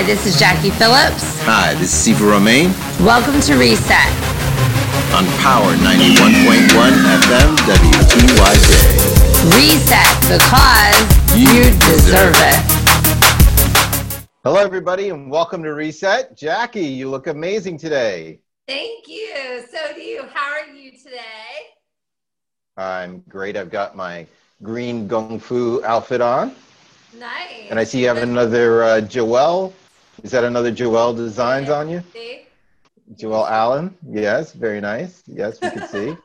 [0.00, 1.22] Hi, this is Jackie Phillips.
[1.42, 2.72] Hi, this is Siva Romain.
[3.00, 4.08] Welcome to Reset
[5.12, 6.72] on Power 91.1
[7.20, 8.72] FM WTYJ.
[9.52, 10.96] Reset because
[11.36, 12.56] you, you deserve it.
[14.42, 16.34] Hello, everybody, and welcome to Reset.
[16.34, 18.40] Jackie, you look amazing today.
[18.66, 19.62] Thank you.
[19.70, 20.22] So do you.
[20.32, 21.74] How are you today?
[22.78, 23.54] I'm great.
[23.54, 24.26] I've got my
[24.62, 26.56] green Gung Fu outfit on.
[27.18, 27.66] Nice.
[27.68, 29.74] And I see you have another uh, Joelle.
[30.22, 32.02] Is that another Joelle Designs on you?
[32.12, 32.42] See?
[33.14, 33.96] Joelle Allen.
[34.08, 35.22] Yes, very nice.
[35.26, 36.16] Yes, we can see.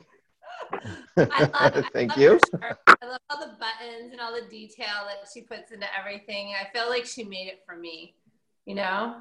[1.18, 2.40] Love, Thank you.
[2.62, 6.54] I love all the buttons and all the detail that she puts into everything.
[6.60, 8.16] I feel like she made it for me,
[8.66, 9.16] you know?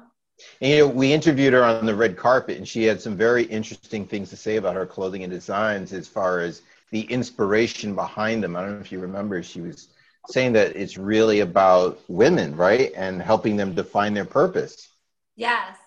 [0.59, 3.43] And, you know, we interviewed her on the red carpet, and she had some very
[3.43, 8.43] interesting things to say about her clothing and designs as far as the inspiration behind
[8.43, 8.55] them.
[8.55, 9.87] I don't know if you remember, she was
[10.29, 12.91] saying that it's really about women, right?
[12.95, 14.89] And helping them define their purpose.
[15.35, 15.77] Yes.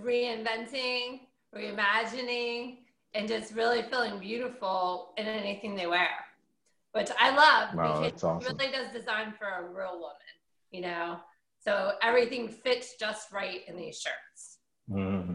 [0.00, 1.20] Reinventing,
[1.54, 2.78] reimagining,
[3.14, 6.08] and just really feeling beautiful in anything they wear,
[6.92, 8.56] which I love wow, because awesome.
[8.56, 10.16] it really does design for a real woman,
[10.70, 11.20] you know?
[11.60, 14.58] So everything fits just right in these shirts.
[14.90, 15.34] Mm-hmm.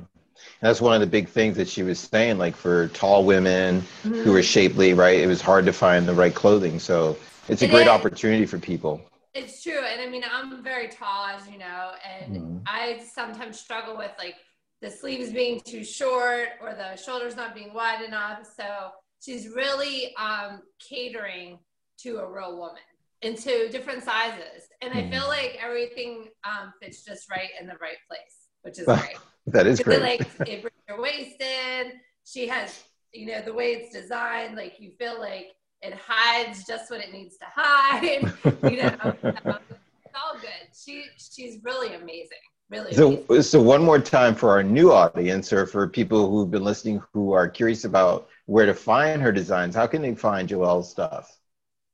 [0.62, 4.22] That's one of the big things that she was saying, like for tall women mm-hmm.
[4.22, 5.20] who were shapely, right?
[5.20, 6.80] It was hard to find the right clothing.
[6.80, 7.18] So
[7.50, 7.88] it's a it great is.
[7.90, 9.02] opportunity for people.
[9.34, 9.80] It's true.
[9.92, 12.58] And I mean, I'm very tall, as you know, and Mm-hmm.
[12.66, 14.36] I sometimes struggle with like
[14.82, 18.48] the sleeves being too short or the shoulders not being wide enough.
[18.58, 18.90] So
[19.22, 21.60] she's really um, catering
[22.04, 22.82] to a real woman
[23.22, 24.70] into different sizes.
[24.82, 28.86] And I feel like everything um, fits just right in the right place, which is
[28.86, 29.18] great.
[29.48, 30.02] that is great.
[30.02, 31.94] Like it brings your waist in.
[32.26, 32.82] She has,
[33.14, 35.48] you know, the way it's designed, like you feel like
[35.82, 38.34] it hides just what it needs to hide.
[38.72, 40.68] you know, um, it's all good.
[40.74, 42.38] She she's really amazing.
[42.70, 42.94] Really.
[42.94, 43.42] So, amazing.
[43.44, 47.34] so one more time for our new audience, or for people who've been listening who
[47.34, 51.40] are curious about where to find her designs, how can they find Joelle's stuff?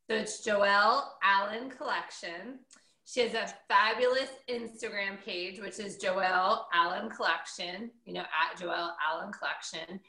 [0.10, 2.60] So it's Joelle Allen Collection.
[3.06, 8.92] She has a fabulous Instagram page, which is Joelle Allen Collection, you know, at Joelle
[9.08, 10.00] Allen Collection.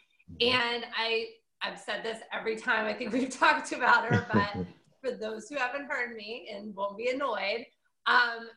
[0.40, 1.26] And I,
[1.62, 4.66] I've said this every time I think we've talked about her, but
[5.02, 7.66] for those who haven't heard me and won't be annoyed,
[8.06, 8.48] um,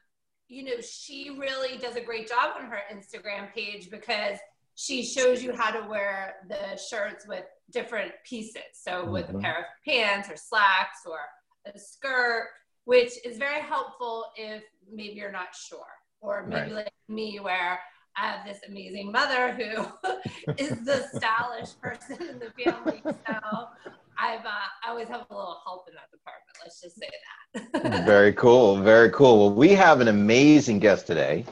[0.47, 4.37] you know, she really does a great job on her Instagram page because
[4.75, 8.61] she shows you how to wear the shirts with different pieces.
[8.73, 9.37] So with Mhm.
[9.37, 11.19] a pair of pants or slacks or
[11.66, 12.49] a skirt,
[12.85, 15.85] which is very helpful if maybe you're not sure,
[16.21, 16.85] or maybe Right.
[16.85, 17.79] like me where
[18.19, 19.85] I have this amazing mother who
[20.57, 23.02] is the stylish person in the family.
[23.06, 23.34] So
[24.18, 24.50] I've uh,
[24.85, 26.58] I always have a little help in that department.
[26.62, 27.09] Let's just say
[27.84, 28.06] that.
[28.06, 29.40] very cool, very cool.
[29.40, 31.46] Well, we have an amazing guest today.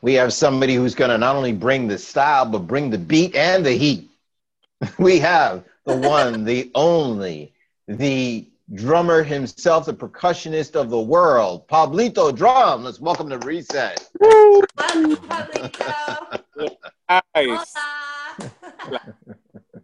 [0.00, 3.34] We have somebody who's going to not only bring the style, but bring the beat
[3.34, 4.08] and the heat.
[4.98, 7.52] We have the one, the only,
[7.86, 12.84] the drummer himself, the percussionist of the world, Pablito Drum.
[12.84, 14.08] Let's welcome to Reset.
[14.20, 16.38] Welcome, Pablito.
[17.34, 17.74] Nice.
[18.80, 19.00] Hola.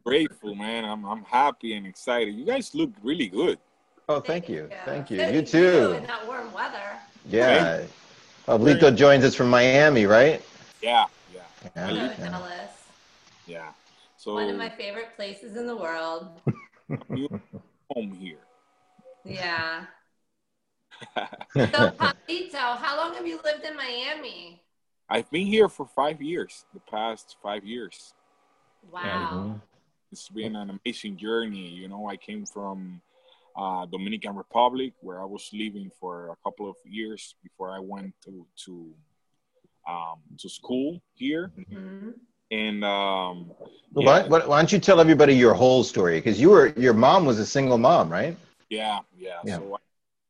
[0.04, 0.84] Grateful, man.
[0.84, 2.34] I'm, I'm happy and excited.
[2.34, 3.58] You guys look really good.
[4.08, 4.70] Oh, thank you.
[4.86, 5.18] Thank you.
[5.18, 5.92] So You do too.
[5.92, 6.96] in that warm weather.
[7.28, 7.82] Yeah.
[8.46, 10.42] Pablito joins us from Miami, right?
[10.80, 11.40] Yeah, yeah,
[11.76, 11.88] Yeah.
[11.88, 12.16] So yeah.
[12.30, 12.70] jealous.
[13.46, 13.68] yeah.
[14.16, 16.28] So One of my favorite places in the world.
[17.94, 18.38] home here.
[19.24, 19.84] Yeah.
[21.54, 24.60] So, Pablito, how long have you lived in Miami?
[25.08, 26.64] I've been here for five years.
[26.74, 28.14] The past five years.
[28.90, 29.60] Wow.
[30.12, 31.68] It's been an amazing journey.
[31.68, 33.00] You know, I came from
[33.56, 38.14] uh, Dominican Republic where I was living for a couple of years before I went
[38.24, 38.94] to to
[39.88, 41.50] um, to school here.
[41.58, 42.14] Mhm.
[42.50, 43.50] And um,
[43.96, 46.18] yeah, why, why don't you tell everybody your whole story?
[46.18, 48.36] Because you were your mom was a single mom, right?
[48.68, 49.40] Yeah, yeah.
[49.44, 49.56] Yeah.
[49.56, 49.80] So I was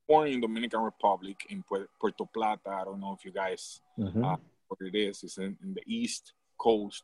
[0.06, 2.70] born in Dominican Republic in Puerto Plata.
[2.70, 4.24] I don't know if you guys Mm-hmm.
[4.24, 4.36] uh,
[4.68, 5.24] where it is.
[5.24, 7.02] It's in, in the east coast,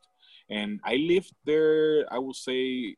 [0.49, 2.05] and I lived there.
[2.09, 2.95] I would say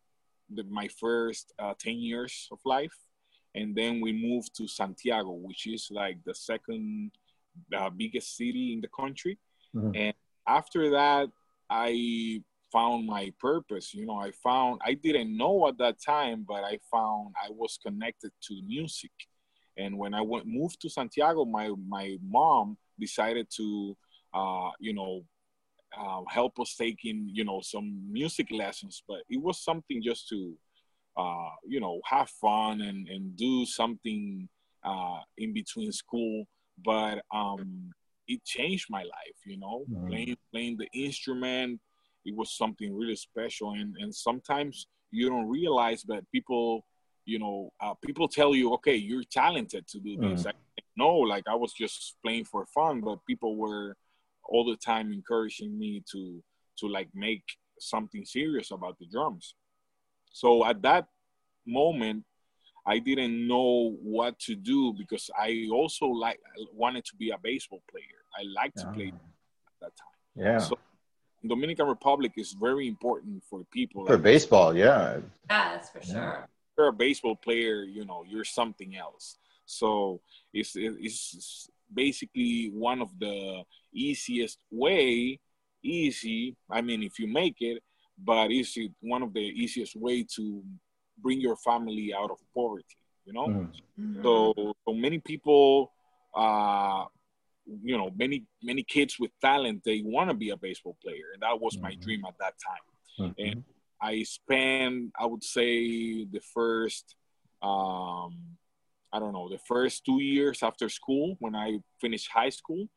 [0.54, 2.96] the, my first uh, ten years of life,
[3.56, 7.12] and then we moved to Santiago, which is like the second
[7.76, 9.40] uh, biggest city in the country.
[9.76, 9.98] Mhm.
[9.98, 10.14] And
[10.46, 11.30] after that,
[11.70, 13.94] I found my purpose.
[13.94, 17.80] You know, I found I didn't know at that time, but I found I was
[17.86, 19.12] connected to music.
[19.78, 23.96] And when I went moved to Santiago, my my mom decided to,
[24.34, 25.24] uh, you know,
[25.98, 29.04] uh, help us taking you know some music lessons.
[29.08, 30.56] But it was something just to,
[31.18, 34.48] uh, you know, have fun and and do something
[34.84, 36.48] uh, in between school.
[36.84, 37.92] But um,
[38.28, 39.40] it changed my life.
[39.46, 40.08] You know, Mhm.
[40.08, 41.80] playing playing the instrument,
[42.28, 43.72] it was something really special.
[43.72, 46.86] And and sometimes you don't realize that people,
[47.26, 50.44] you know, uh, people tell you, okay, you're talented to do this.
[50.44, 50.50] Mm.
[50.50, 50.54] I
[50.98, 53.96] no, like I was just playing for fun, but people were
[54.50, 56.44] all the time encouraging me to
[56.80, 57.44] to like make
[57.80, 59.56] something serious about the drums.
[60.32, 61.06] So at that
[61.66, 62.26] moment,
[62.86, 66.40] I didn't know what to do because I also like
[66.74, 68.20] wanted to be a baseball player.
[68.40, 70.46] I like to play at that time.
[70.46, 70.58] Yeah.
[70.60, 70.78] So
[71.48, 74.06] Dominican Republic is very important for people.
[74.06, 75.20] For Like, baseball, yeah.
[75.50, 76.14] Yes, for Yeah.
[76.14, 76.50] sure.
[76.50, 79.38] if you're a baseball player, you know, you're something else.
[79.66, 80.22] So
[80.54, 83.64] it's it's basically one of the
[83.94, 85.40] easiest way,
[85.82, 86.56] easy.
[86.70, 87.82] I mean, if you make it,
[88.18, 90.64] but it's one of the easiest way to
[91.18, 92.98] bring your family out of poverty.
[93.26, 93.48] You know.
[94.00, 94.24] Mhm.
[94.24, 94.54] So,
[94.86, 95.92] so many people,
[96.36, 97.06] uh,
[97.84, 101.42] you know, many many kids with talent, they want to be a baseball player, and
[101.42, 102.02] that was my Mhm.
[102.02, 102.86] dream at that time.
[103.20, 103.36] Mhm.
[103.52, 103.64] And
[104.02, 107.16] I spent, I would say, the first,
[107.62, 108.58] um,
[109.12, 112.88] I don't know, the first two years after school when I finished high school,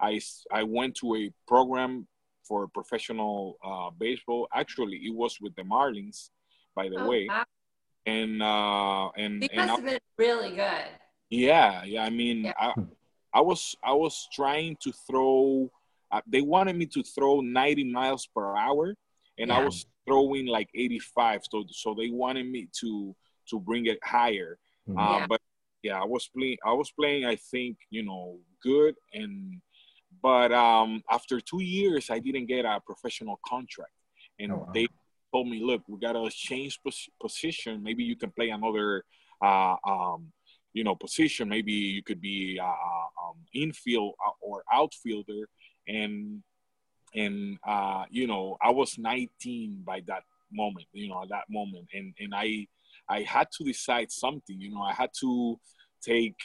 [0.00, 0.20] i
[0.50, 2.06] i went to a program
[2.48, 4.46] for professional uh, baseball.
[4.52, 6.30] Actually, it was with the Marlins,
[6.74, 7.44] by the Oh, way, wow.
[8.06, 10.86] and uh, and He and must I- have been really good.
[11.30, 12.04] yeah, yeah.
[12.04, 12.54] I mean, Yeah.
[12.58, 12.74] I,
[13.36, 15.70] I was I was trying to throw.
[16.10, 18.94] Uh, they wanted me to throw 90 miles per hour,
[19.38, 21.42] and I was throwing like 85.
[21.50, 23.14] So so they wanted me to
[23.50, 24.52] to bring it higher.
[24.88, 24.96] Mhm.
[24.98, 25.26] Uh, Yeah.
[25.30, 25.40] But
[25.86, 26.58] yeah, I was playing.
[26.64, 27.22] I was playing.
[27.26, 28.24] I think you know
[28.62, 29.60] good, and
[30.22, 33.92] but um, after two years, I didn't get a professional contract,
[34.40, 34.72] and Oh, wow.
[34.72, 34.86] they
[35.32, 37.82] told me, "Look, we gotta change pos- position.
[37.82, 39.04] Maybe you can play another,
[39.48, 40.32] uh, um,
[40.76, 41.48] you know, position.
[41.48, 45.42] Maybe you could be uh, um, infield uh, or outfielder."
[45.88, 46.42] And
[47.14, 50.86] and uh, you know, I was 19 by that moment.
[50.92, 52.48] You know, at that moment, and and I
[53.08, 54.60] I had to decide something.
[54.60, 55.58] You know, I had to
[56.02, 56.38] take,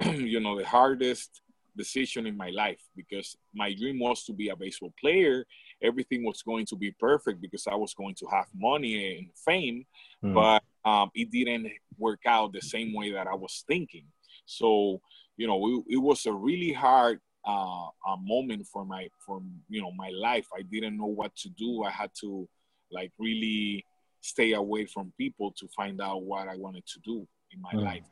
[0.34, 1.30] you know, the hardest
[1.74, 5.46] decision in my life because my dream was to be a baseball player.
[5.82, 9.86] Everything was going to be perfect because I was going to have money and fame,
[10.22, 10.34] Mhm.
[10.34, 14.06] but um, it didn't work out the same way that I was thinking.
[14.46, 15.00] So,
[15.36, 19.82] you know, it, it was a really hard uh, a moment for my for you
[19.82, 20.46] know my life.
[20.56, 21.82] I didn't know what to do.
[21.84, 22.48] I had to
[22.90, 23.84] like really
[24.20, 27.84] stay away from people to find out what I wanted to do in my Mm.
[27.84, 28.08] life.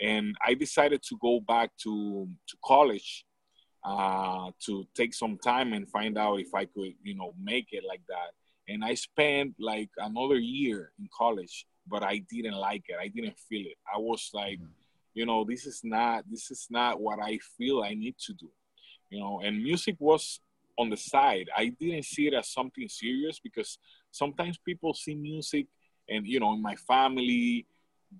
[0.00, 3.24] And I decided to go back to to college
[3.84, 7.84] uh, to take some time and find out if I could, you know, make it
[7.86, 8.30] like that.
[8.68, 12.96] And I spent like another year in college, but I didn't like it.
[13.00, 13.78] I didn't feel it.
[13.92, 14.58] I was like,
[15.14, 18.48] you know, this is not this is not what I feel I need to do.
[19.10, 20.40] You know, and music was
[20.78, 21.50] on the side.
[21.56, 23.78] I didn't see it as something serious because
[24.10, 25.66] sometimes people see music
[26.08, 27.66] and you know, in my family,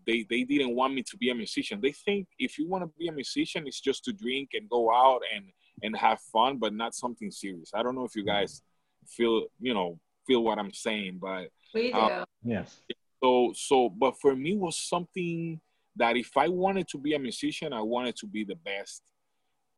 [0.06, 1.80] they they didn't want me to be a musician.
[1.80, 4.92] They think if you want to be a musician, it's just to drink and go
[4.92, 5.44] out and
[5.82, 7.70] and have fun, but not something serious.
[7.74, 8.62] I don't know if you guys
[9.06, 11.98] feel you know feel what I'm saying, but We do.
[11.98, 12.80] Uh, Yes.
[13.22, 15.60] So so but for me was something
[15.96, 19.02] that if I wanted to be a musician, I wanted to be the best,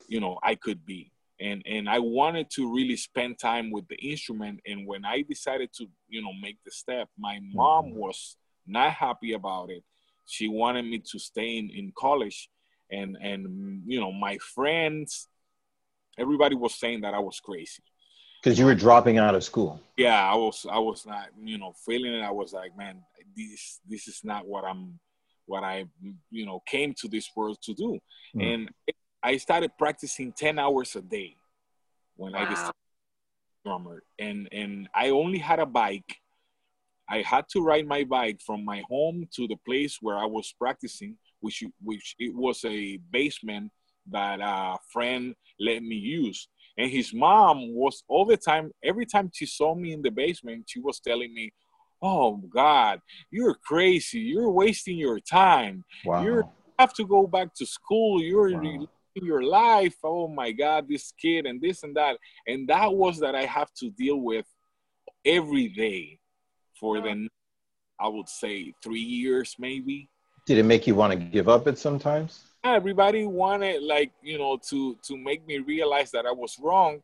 [0.07, 1.13] you know, I could be.
[1.41, 4.61] And and I wanted to really spend time with the instrument.
[4.67, 7.99] And when I decided to, you know, make the step, my mom mm-hmm.
[7.99, 8.37] was
[8.67, 9.83] not happy about it.
[10.27, 12.49] She wanted me to stay in, in college
[12.91, 15.29] and and you know, my friends,
[16.17, 17.83] everybody was saying that I was crazy
[18.45, 19.81] Because you were dropping out of school.
[19.97, 22.97] yeah i was i was not you know feeling it i was like man
[23.37, 24.99] this this is not what i'm
[25.47, 25.85] what i
[26.31, 27.99] you know came to this world to do
[28.37, 28.43] Mm.
[28.47, 28.61] and
[29.23, 31.31] i started practicing 10 hours a day
[32.17, 32.51] when i Wow.
[32.51, 32.75] decided
[33.53, 36.11] to drummer and and i only had a bike
[37.17, 40.47] i had to ride my bike from my home to the place where i was
[40.65, 43.71] practicing which which it was a basement
[44.17, 45.35] that a friend
[45.69, 49.93] let me use and his mom was all the time, every time she saw me
[49.93, 51.53] in the basement, she was telling me,
[52.03, 53.01] Oh God,
[53.31, 54.19] you're crazy.
[54.21, 55.85] You're wasting your time.
[56.05, 56.23] Wow.
[56.23, 56.43] You're-
[56.79, 58.21] have to go back to school.
[58.21, 58.61] You're Wow.
[58.63, 58.89] living
[59.23, 59.95] your life.
[60.03, 62.19] Oh my God, this kid and this and that.
[62.49, 64.45] And that was that I have to deal with
[65.25, 66.19] every day
[66.79, 67.29] for the,
[68.01, 70.11] I would say, three years maybe.
[70.47, 72.43] Did it make you want to give up at sometimes?
[72.65, 77.01] Everybody wanted like you know to to make me realize that i was wrong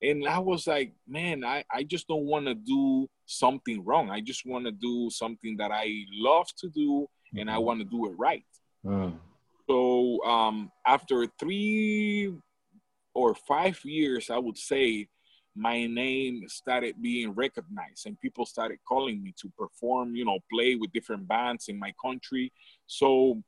[0.00, 4.20] and i was like man i i just don't want to do something wrong i
[4.20, 8.06] just want to do something that i love to do and i want to do
[8.06, 8.44] it right
[8.84, 9.16] Mm.
[9.68, 12.34] so um after three
[13.14, 15.06] or five years, I would say,
[15.54, 20.76] my name started being recognized and people started calling me to perform, you know, play
[20.76, 22.50] with different bands in my country.
[22.86, 23.42] So,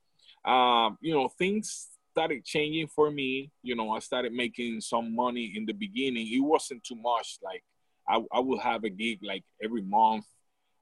[0.45, 3.51] um, you know, things started changing for me.
[3.63, 6.29] You know, I started making some money in the beginning.
[6.31, 7.39] It wasn't too much.
[7.43, 7.65] Like
[8.09, 10.27] I, I would have a gig like every month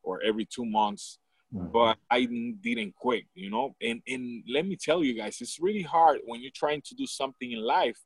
[0.02, 1.19] or every two months,
[1.54, 1.69] mm-hmm.
[1.73, 2.25] but I
[2.62, 3.75] didn't quit, you know?
[3.81, 7.07] And, and let me tell you guys, it's really hard when you're trying to do
[7.07, 7.99] something in life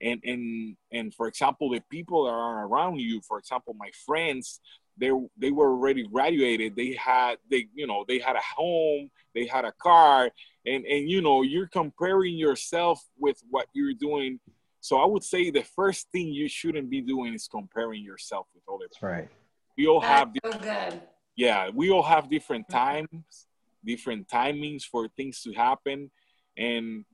[0.00, 4.60] and and and for example the people that are around you for example my friends
[4.96, 9.46] they they were already graduated they had they you know they had a home they
[9.46, 10.30] had a car
[10.66, 14.38] and and you know you're comparing yourself with what you're doing
[14.80, 18.62] so i would say the first thing you shouldn't be doing is comparing yourself with
[18.68, 19.08] other people.
[19.08, 19.28] right
[19.76, 21.00] we all That's have so good.
[21.36, 23.46] yeah we all have different times
[23.84, 26.10] different timings for things to happen
[26.56, 27.04] and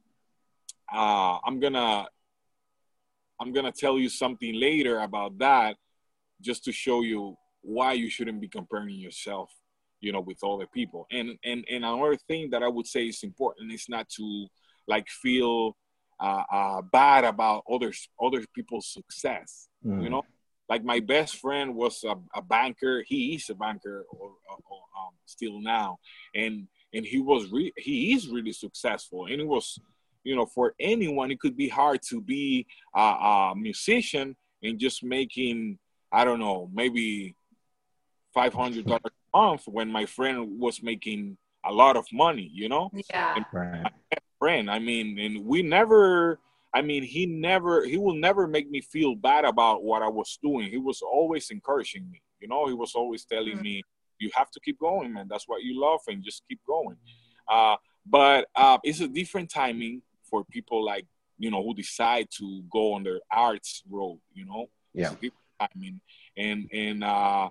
[0.92, 2.06] uh, i'm gonna
[3.38, 5.76] I'm gonna tell you something later about that,
[6.40, 9.50] just to show you why you shouldn't be comparing yourself,
[10.00, 11.06] you know, with other people.
[11.10, 14.46] And and and another thing that I would say is important is not to
[14.86, 15.76] like feel
[16.20, 19.68] uh, uh, bad about others other people's success.
[19.84, 20.02] Mm.
[20.02, 20.22] You know,
[20.68, 23.04] like my best friend was a, a banker.
[23.06, 25.98] He is a banker, or, or, or um, still now,
[26.34, 29.78] and and he was re- he is really successful, and he was
[30.26, 35.04] you know, for anyone, it could be hard to be a, a musician and just
[35.04, 35.78] making,
[36.10, 37.36] I don't know, maybe
[38.34, 42.90] five hundred dollars month when my friend was making a lot of money, you know.
[43.10, 43.38] Yeah.
[43.52, 43.92] right.
[44.38, 46.40] friend, I mean, and we never.
[46.74, 50.38] I mean, he never, he will never make me feel bad about what I was
[50.42, 50.68] doing.
[50.68, 52.20] He was always encouraging me.
[52.40, 53.78] You know, he was always telling mm-hmm.
[53.78, 53.82] me,
[54.18, 55.26] "You have to keep going, man.
[55.30, 56.98] That's what you love, and just keep going."
[57.48, 61.06] Uh, but uh, it's a different timing for people like
[61.38, 65.12] you know who decide to go on their arts road you know yeah
[65.60, 66.00] i mean
[66.36, 67.48] and and uh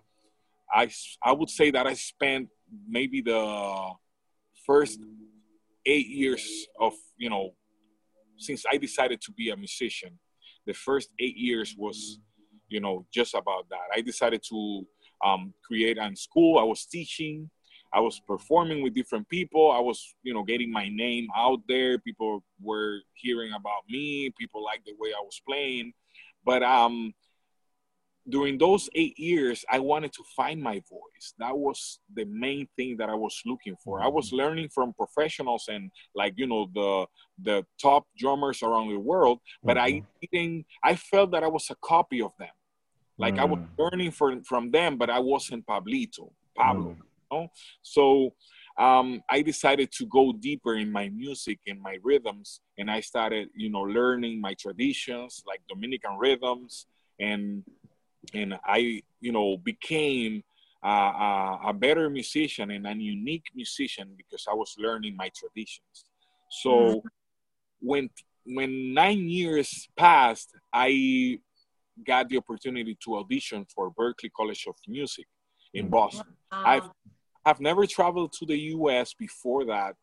[0.74, 0.90] i
[1.24, 2.48] i would say that i spent
[2.88, 3.92] maybe the
[4.66, 5.00] first
[5.86, 7.52] eight years of you know
[8.38, 10.18] since i decided to be a musician
[10.66, 12.20] the first eight years was
[12.70, 14.86] you know just about that i decided to
[15.24, 17.50] um, create a school i was teaching
[17.96, 19.72] I was performing with different people.
[19.72, 21.98] I was, you know, getting my name out there.
[21.98, 24.34] People were hearing about me.
[24.38, 25.94] People liked the way I was playing.
[26.44, 27.14] But um,
[28.28, 31.34] during those eight years, I wanted to find my voice.
[31.38, 34.02] That was the main thing that I was looking for.
[34.02, 37.06] I was learning from professionals and like you know the
[37.42, 40.04] the top drummers around the world, but mm-hmm.
[40.04, 40.66] I didn't.
[40.84, 42.56] I felt that I was a copy of them.
[43.18, 43.40] Like mm.
[43.40, 43.68] I was mm.
[43.78, 46.92] learning from from them, but I wasn't Pablito, Pablo.
[46.92, 47.02] Mm
[47.32, 47.52] know?
[47.82, 48.34] So
[48.78, 53.50] um, I decided to go deeper in my music and my rhythms, and I started,
[53.56, 56.88] you know, learning my traditions like Dominican rhythms,
[57.20, 57.64] and
[58.34, 60.44] and I, you know, became
[60.84, 66.06] a, a better musician and a unique musician because I was learning my traditions.
[66.50, 67.08] So mm-hmm.
[67.80, 68.10] when
[68.46, 71.40] when nine years passed, I
[72.06, 75.26] got the opportunity to audition for Berklee College of Music
[75.74, 75.92] in mm.
[75.92, 76.28] Boston.
[76.52, 76.64] Wow.
[76.66, 76.90] I've
[77.46, 79.96] have never traveled to the US before that,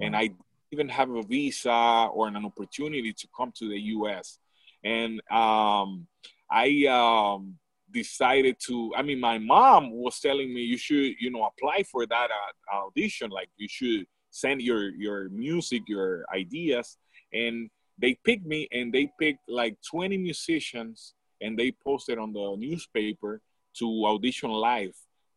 [0.00, 0.38] and I didn't
[0.72, 4.38] even have a visa or an opportunity to come to the US.
[4.84, 6.06] And um,
[6.50, 7.56] I um,
[7.92, 12.06] decided to, I mean, my mom was telling me you should, you know, apply for
[12.06, 13.30] that uh, audition.
[13.30, 16.98] Like you should send your, your music, your ideas.
[17.32, 22.56] And they picked me and they picked like 20 musicians and they posted on the
[22.58, 23.40] newspaper
[23.78, 24.94] to audition live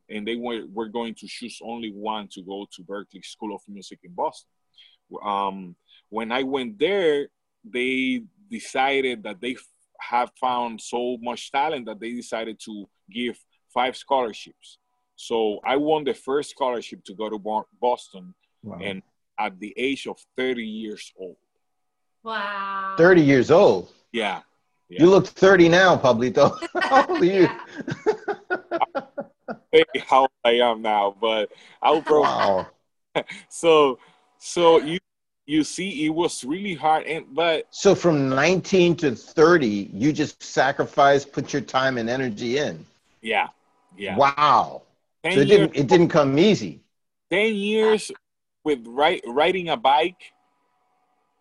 [0.09, 3.61] and they were, were going to choose only one to go to Berklee School of
[3.67, 4.49] Music in Boston.
[5.23, 5.75] Um,
[6.09, 7.27] when I went there,
[7.63, 9.55] they decided that they
[10.09, 13.37] have found so much talent that they decided to give
[13.73, 14.77] five scholarships.
[15.15, 17.39] So I won the first scholarship to go to
[17.81, 18.33] Boston,
[18.63, 18.79] wow.
[18.81, 19.01] and
[19.39, 21.37] at the age of 30 years old.
[22.23, 22.95] Wow.
[22.97, 23.89] 30 years old.
[24.11, 24.41] Yeah.
[24.89, 25.03] yeah.
[25.03, 26.57] You look 30 now, Pablito.
[26.81, 27.49] How old are you?
[30.07, 32.21] how old I am now, but I'll probably.
[32.21, 32.67] Wow.
[33.49, 33.97] so,
[34.37, 34.99] so you
[35.45, 40.41] you see, it was really hard, and but so from 19 to 30, you just
[40.41, 42.85] sacrificed, put your time and energy in.
[43.21, 43.49] Yeah,
[43.97, 44.15] yeah.
[44.15, 44.83] Wow.
[45.25, 46.81] So it didn't it didn't come easy.
[47.29, 48.11] Ten years
[48.63, 50.33] with right, riding a bike.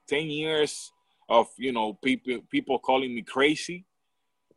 [0.08, 0.92] Ten years
[1.28, 3.84] of you know people people calling me crazy.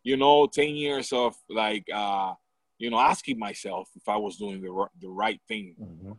[0.04, 2.34] You know, ten years of like uh
[2.78, 6.12] you know, asking myself if I was doing the the right thing mm-hmm.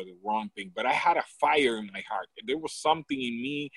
[0.00, 0.72] Or, the wrong thing.
[0.74, 2.28] But I had a fire in my heart.
[2.46, 3.70] There was something in me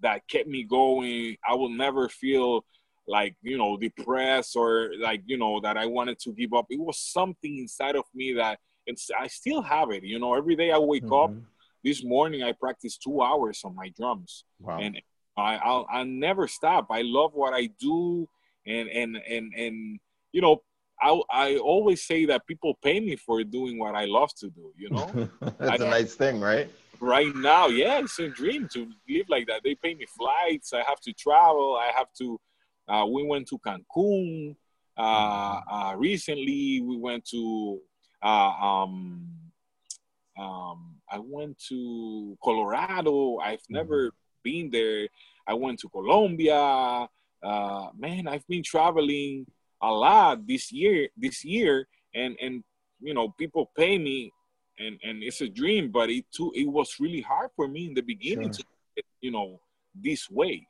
[0.00, 1.36] that kept me going.
[1.48, 2.64] I will never feel
[3.08, 6.66] like you know depressed or like you know that I wanted to give up.
[6.70, 10.02] It was something inside of me that it's I still have it.
[10.04, 11.34] You know, every day I wake mm-hmm.
[11.36, 11.42] up.
[11.84, 14.78] This morning I practiced two hours on my drums, wow.
[14.78, 15.00] and
[15.36, 16.86] I I'll, I'll never stop.
[16.90, 18.28] I love what I do,
[18.66, 19.98] and and and and
[20.30, 20.62] you know
[21.02, 24.72] I, I always say that people pay me for doing what I love to do,
[24.76, 25.28] you know?
[25.58, 26.70] That's I, a nice thing, right?
[27.00, 29.62] Right now, yeah, it's a dream to live like that.
[29.64, 30.72] They pay me flights.
[30.72, 31.76] I have to travel.
[31.76, 32.40] I have to,
[32.88, 34.54] uh, we went to Cancun.
[34.96, 37.80] Uh, uh, recently, we went to,
[38.22, 39.26] uh, um,
[40.38, 43.38] um, I went to Colorado.
[43.38, 43.74] I've mm-hmm.
[43.74, 44.12] never
[44.44, 45.08] been there.
[45.48, 47.08] I went to Colombia.
[47.42, 49.46] Uh, man, I've been traveling
[49.82, 52.62] a lot this year this year and and
[53.00, 54.32] you know people pay me
[54.78, 57.94] and and it's a dream but it too it was really hard for me in
[57.94, 58.64] the beginning sure.
[58.96, 59.60] to you know
[59.94, 60.66] this way.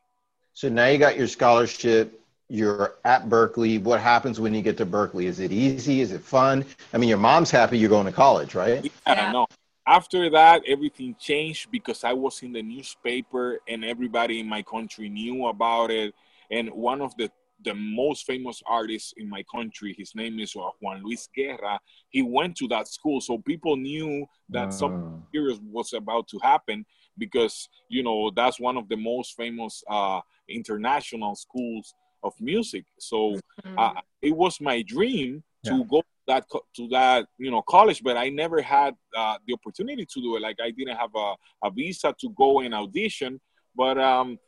[0.55, 3.83] So now you got your scholarship you're at Berklee.
[3.83, 5.25] What happens when you get to Berklee?
[5.25, 6.03] Is it easy?
[6.03, 6.65] Is it fun?
[6.93, 8.91] I mean your mom's happy you're going to college right?
[9.07, 9.47] Yeah, no
[9.87, 15.09] after that everything changed because i was in the newspaper and everybody in my country
[15.09, 16.15] knew about it.
[16.51, 17.31] And one of the
[17.65, 19.95] the most famous artist in my country.
[19.97, 21.79] His name is Juan Luis Guerra.
[22.11, 24.71] He went to that school, so people knew that uh.
[24.71, 26.85] something serious was about to happen
[27.19, 32.85] because you know that's one of the most famous uh, international schools of music.
[32.99, 33.33] So
[33.65, 33.79] mm-hmm.
[33.79, 35.85] uh, it was my dream to yeah.
[35.89, 36.45] go that
[36.77, 40.43] to that you know college, but I never had uh, the opportunity to do it.
[40.43, 43.41] Like I didn't have a, a visa to go and audition,
[43.75, 44.39] but um,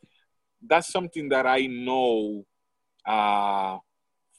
[0.65, 2.45] that's something that I know
[3.05, 3.77] uh,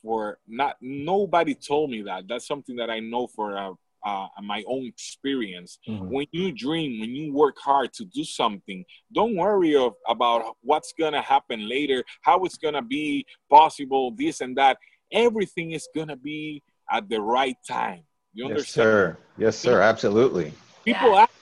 [0.02, 2.28] for not nobody told me that.
[2.28, 3.72] That's something that I know for uh,
[4.04, 5.78] uh, my own experience.
[5.88, 6.10] Mm-hmm.
[6.10, 10.92] When you dream, when you work hard to do something, don't worry of, about what's
[10.98, 14.78] gonna happen later, how it's gonna be possible, this and that.
[15.12, 18.02] Everything is gonna be at the right time.
[18.32, 18.66] You understand?
[18.76, 19.16] Yes, sir.
[19.38, 19.80] Yes, sir.
[19.80, 20.52] Absolutely.
[20.84, 21.22] People yeah.
[21.22, 21.32] ask,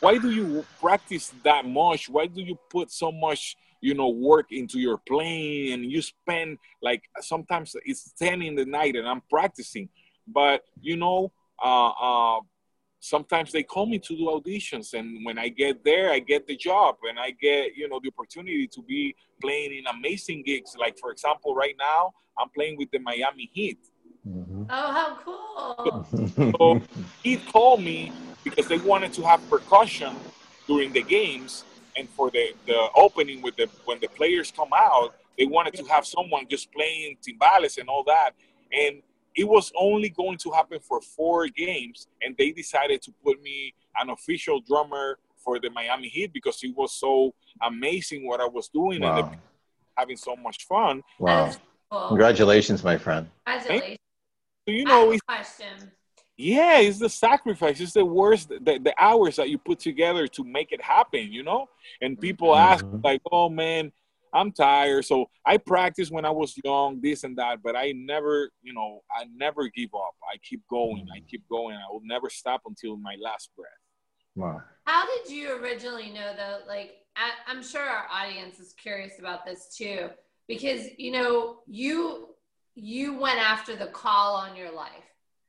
[0.00, 2.08] why do you practice that much?
[2.08, 3.56] Why do you put so much?
[3.80, 8.64] You know work into your plane and you spend like sometimes it's 10 in the
[8.64, 9.88] night and i'm practicing.
[10.26, 12.40] But you know uh, uh,
[13.00, 16.56] sometimes they call me to do auditions and when i get there i get the
[16.56, 20.74] job and i get you know the opportunity to be playing in amazing gigs.
[20.78, 23.78] Like for example right now i'm playing with the miami heat.
[24.28, 24.64] Mm-hmm.
[24.68, 26.06] oh how cool.
[26.58, 26.82] So
[27.22, 28.12] he called me
[28.44, 30.14] because they wanted to have percussion
[30.66, 31.64] during the games
[31.98, 35.84] and for the, the opening with the when the players come out, they wanted to
[35.84, 38.30] have someone just playing timbales and all that.
[38.72, 39.02] And
[39.34, 43.74] it was only going to happen for four games, and they decided to put me
[44.00, 48.68] an official drummer for the Miami Heat because it was so amazing what I was
[48.68, 49.18] doing wow.
[49.18, 49.38] and
[49.96, 51.02] having so much fun.
[51.18, 51.52] Wow!
[52.08, 53.28] Congratulations, my friend.
[53.46, 53.98] Congratulations.
[54.66, 55.90] So, you know, question
[56.38, 57.80] yeah it's the sacrifice.
[57.80, 61.42] It's the worst the, the hours that you put together to make it happen you
[61.42, 61.68] know?
[62.00, 62.72] And people mm-hmm.
[62.72, 63.92] ask like oh man
[64.32, 65.04] i'm tired.
[65.04, 69.02] So i practiced when i was young this and that but i never you know
[69.10, 70.14] i never give up.
[70.32, 71.76] I keep going i keep going.
[71.76, 73.70] I will never stop until my last breath.
[74.36, 74.62] Wow.
[74.84, 76.60] How did you originally know though?
[76.66, 76.92] Like
[77.48, 80.08] i'm sure our audience is curious about this too
[80.46, 82.28] because you know you
[82.74, 84.90] you went after the call on your life.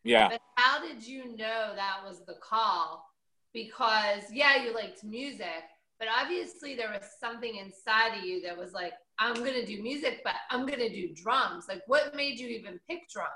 [0.04, 0.30] Yeah.
[0.30, 3.06] But how did you know that was the call?
[3.54, 5.64] Because yeah, you liked music,
[5.98, 10.20] but obviously there was something inside of you that was like, I'm gonna do music,
[10.24, 11.66] but I'm gonna do drums.
[11.70, 13.30] Like, what made you even pick drums?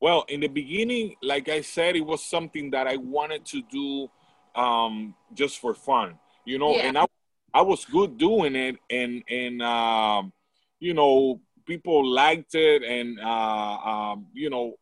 [0.00, 4.10] Well, in the beginning, like I said, it was something that I wanted to do
[4.54, 6.74] um, just for fun, you know.
[6.74, 6.88] Yeah.
[6.88, 7.06] And I,
[7.52, 10.32] I was good doing it, and and um,
[10.80, 14.74] you know, people liked it, and uh, um, you know,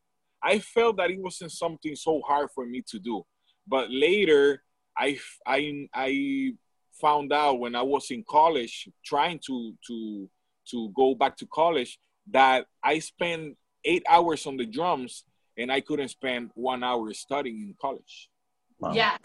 [0.42, 3.24] I felt that it wasn't something so hard for me to do.
[3.66, 4.62] But later,
[4.98, 6.52] I, I, I
[7.00, 10.28] found out when I was in college, trying to, to,
[10.70, 11.98] to go back to college,
[12.30, 15.24] that I spent eight hours on the drums
[15.56, 18.28] and I couldn't spend one hour studying in college.
[18.78, 18.92] Wow.
[18.94, 19.16] Yeah.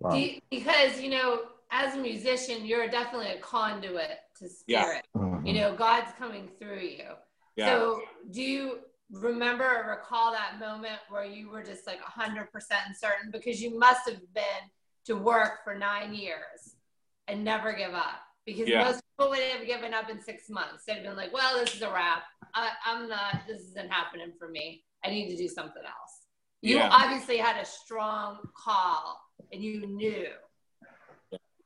[0.00, 0.14] Wow.
[0.14, 5.04] You, because, you know, as a musician, you're definitely a conduit to spirit.
[5.14, 5.20] Yeah.
[5.20, 5.46] Mm-hmm.
[5.46, 7.04] You know, God's coming through you.
[7.56, 7.66] Yeah.
[7.66, 8.78] So do you
[9.12, 12.46] remember or recall that moment where you were just like 100%
[12.98, 14.44] certain because you must have been
[15.06, 16.76] to work for nine years
[17.26, 18.84] and never give up because yeah.
[18.84, 21.74] most people would have given up in six months they'd have been like well this
[21.74, 22.22] is a wrap
[22.54, 26.26] I, am not this isn't happening for me i need to do something else
[26.62, 26.90] you yeah.
[26.92, 29.20] obviously had a strong call
[29.52, 30.26] and you knew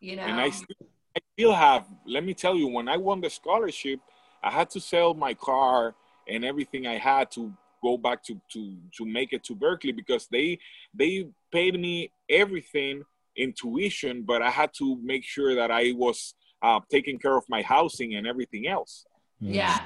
[0.01, 1.87] you know and I still, I still have.
[2.07, 4.01] Let me tell you, when I won the scholarship,
[4.43, 5.95] I had to sell my car
[6.29, 10.27] and everything I had to go back to to to make it to Berklee because
[10.31, 10.59] they
[10.95, 13.03] they paid me everything
[13.37, 17.45] in tuition, but I had to make sure that I was uh, taking care of
[17.49, 19.05] my housing and everything else.
[19.41, 19.81] Yeah.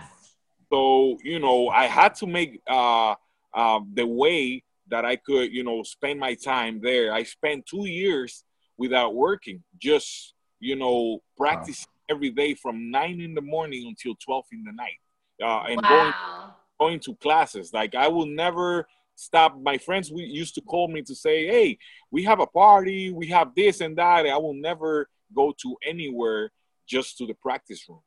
[0.71, 3.15] So you know, I had to make uh,
[3.55, 7.13] uh, the way that I could, you know, spend my time there.
[7.13, 8.45] I spent two years
[8.77, 12.15] without working, just you know, practicing wow.
[12.15, 15.01] every day from nine in the morning until twelve in the night,
[15.43, 15.89] uh, and wow.
[15.89, 16.13] going
[16.79, 17.73] going to classes.
[17.73, 19.61] Like I will never stop.
[19.61, 21.79] My friends we used to call me to say, "Hey,
[22.11, 26.51] we have a party, we have this and that." I will never go to anywhere
[26.87, 28.01] just to the practice room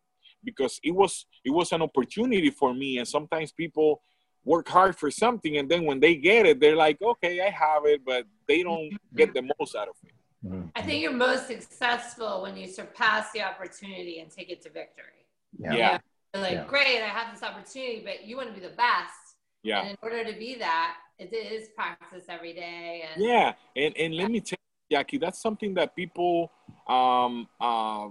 [0.43, 2.97] because it was it was an opportunity for me.
[2.97, 4.01] And sometimes people
[4.43, 7.85] work hard for something, and then when they get it, they're like, "Okay, I have
[7.85, 10.13] it," but they don't get the most out of it.
[10.43, 10.67] Mm-hmm.
[10.75, 15.27] I think you're most successful when you surpass the opportunity and take it to victory.
[15.59, 15.73] Yeah.
[15.73, 15.97] yeah.
[16.33, 16.65] Like, yeah.
[16.67, 19.35] great, I have this opportunity, but you want to be the best.
[19.63, 19.81] Yeah.
[19.81, 23.03] And in order to be that, it is practice every day.
[23.11, 23.53] And, yeah.
[23.75, 26.51] And and let me tell you, Jackie, that's something that people
[26.87, 28.07] um uh,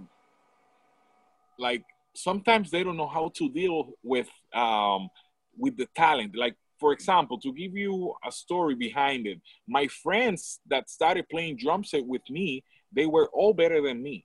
[1.58, 5.08] like sometimes they don't know how to deal with um
[5.56, 6.36] with the talent.
[6.36, 11.58] Like for example, to give you a story behind it, my friends that started playing
[11.58, 14.24] drum set with me, they were all better than me.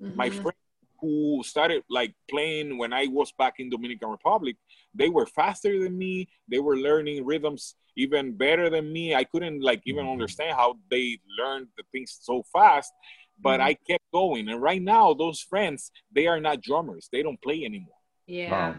[0.00, 0.16] Mm-hmm.
[0.16, 0.58] My friends
[1.00, 4.56] who started like playing when I was back in Dominican Republic,
[4.94, 6.28] they were faster than me.
[6.48, 9.14] They were learning rhythms even better than me.
[9.14, 10.12] I couldn't like even mm-hmm.
[10.12, 12.92] understand how they learned the things so fast,
[13.40, 13.68] but mm-hmm.
[13.68, 14.48] I kept going.
[14.48, 17.08] And right now, those friends, they are not drummers.
[17.10, 17.96] They don't play anymore.
[18.26, 18.50] Yeah.
[18.50, 18.74] Wow.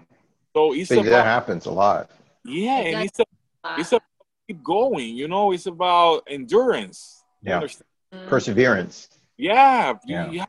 [0.56, 2.10] So it's about, that happens a lot.
[2.44, 3.26] Yeah, it and it's a,
[3.78, 4.02] it's about
[4.48, 5.16] keep going.
[5.16, 7.24] You know, it's about endurance.
[7.44, 7.62] Yeah.
[7.62, 8.28] Mm-hmm.
[8.28, 9.10] Perseverance.
[9.38, 10.32] Yeah, yeah.
[10.32, 10.46] You, you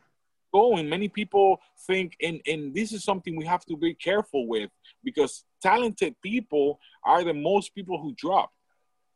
[0.61, 0.85] going.
[0.97, 1.49] Many people
[1.89, 4.71] think, and, and this is something we have to be careful with
[5.09, 5.33] because
[5.69, 6.67] talented people
[7.13, 8.51] are the most people who drop.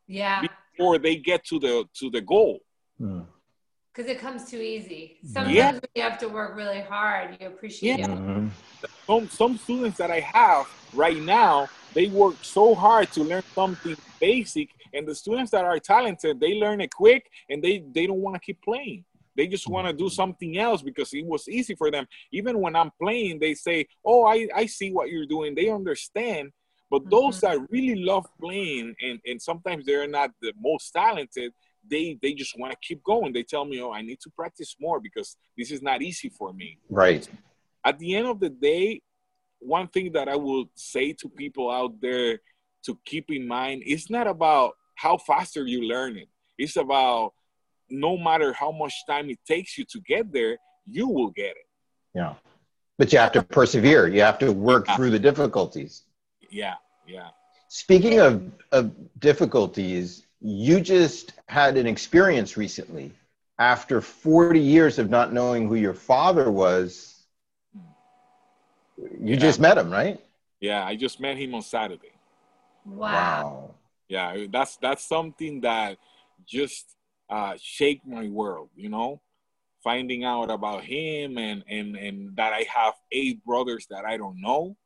[0.07, 0.37] Yeah.
[0.75, 2.55] Before they get to the to the goal.
[2.97, 4.13] Because mm.
[4.13, 5.03] it comes too easy.
[5.35, 5.79] Sometimes yeah.
[5.95, 7.37] you have to work really hard.
[7.39, 8.11] You appreciate yeah.
[8.11, 8.11] it.
[8.11, 8.47] Mm-hmm.
[9.07, 10.65] Some some students that I have
[11.05, 11.55] right now,
[11.97, 16.53] they work so hard to learn something basic, and the students that are talented, they
[16.63, 19.01] learn it quick, and they they don't want to keep playing.
[19.35, 22.05] They just want to do something else because it was easy for them.
[22.31, 26.51] Even when I'm playing, they say, "Oh, I, I see what you're doing." They understand.
[26.89, 27.61] But those mm-hmm.
[27.61, 31.51] that really love playing and, and sometimes they're not the most talented,
[31.89, 33.33] they they just want to keep going.
[33.33, 36.53] They tell me, "Oh, I need to practice more because this is not easy for
[36.53, 37.27] me." Right.
[37.83, 39.01] At the end of the day,
[39.59, 42.39] one thing that I will say to people out there
[42.85, 46.29] to keep in mind, it's not about how faster you learn it.
[46.57, 47.33] It's about
[47.93, 50.57] no matter how much time it takes you to get there,
[50.89, 51.67] you will get it.
[52.15, 52.33] Yeah.
[52.97, 54.07] But you have to persevere.
[54.07, 54.95] You have to work yeah.
[54.95, 56.03] through the difficulties.
[56.49, 56.75] Yeah,
[57.07, 57.29] yeah.
[57.69, 63.11] Speaking of, of difficulties, you just had an experience recently.
[63.59, 67.23] After 40 years of not knowing who your father was,
[68.97, 69.35] you yeah.
[69.37, 70.19] just met him, right?
[70.59, 72.13] Yeah, I just met him on Saturday.
[72.85, 73.07] Wow.
[73.07, 73.75] wow.
[74.09, 75.97] Yeah, that's that's something that
[76.45, 76.95] just
[77.29, 79.21] uh, shake my world, you know,
[79.83, 84.39] finding out about him and, and, and that I have eight brothers that I don't
[84.41, 84.77] know.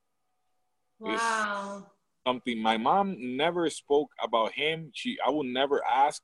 [1.00, 1.86] Wow.
[2.26, 4.92] Something my mom never spoke about him.
[4.94, 6.22] She, I would never ask.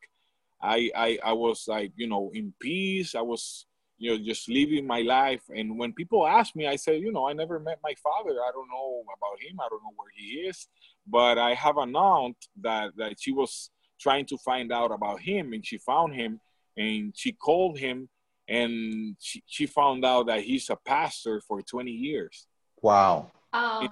[0.62, 3.16] I, I, I was like, you know, in peace.
[3.16, 3.66] I was,
[3.98, 5.44] you know, just living my life.
[5.56, 8.32] And when people ask me, I say, you know, I never met my father.
[8.32, 9.60] I don't know about him.
[9.60, 10.68] I don't know where he is.
[11.08, 15.54] But I have an aunt that, that she was trying to find out about him
[15.54, 16.40] and she found him
[16.78, 18.10] and she called him
[18.48, 22.48] and she, she found out that he's a pastor for 20 years
[22.82, 23.88] wow oh.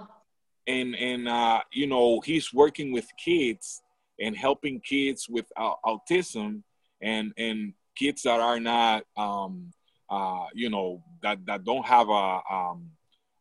[0.67, 3.81] and and uh, you know he's working with kids
[4.19, 6.61] and helping kids with uh, autism
[7.01, 9.71] and and kids that are not um,
[10.09, 12.89] uh, you know that that don't have a um,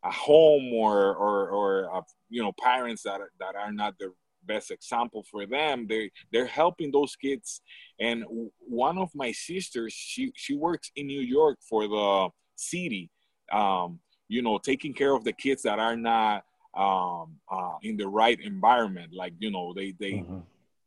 [0.03, 4.11] a home or or or uh, you know parents that are, that are not the
[4.45, 5.87] best example for them.
[5.87, 7.61] They they're helping those kids.
[7.99, 8.23] And
[8.59, 13.09] one of my sisters she she works in new york for the city
[13.51, 16.43] um, you know taking care of the kids that are not
[16.75, 19.13] um, uh, in the right environment.
[19.13, 20.39] Like you know they they mm-hmm.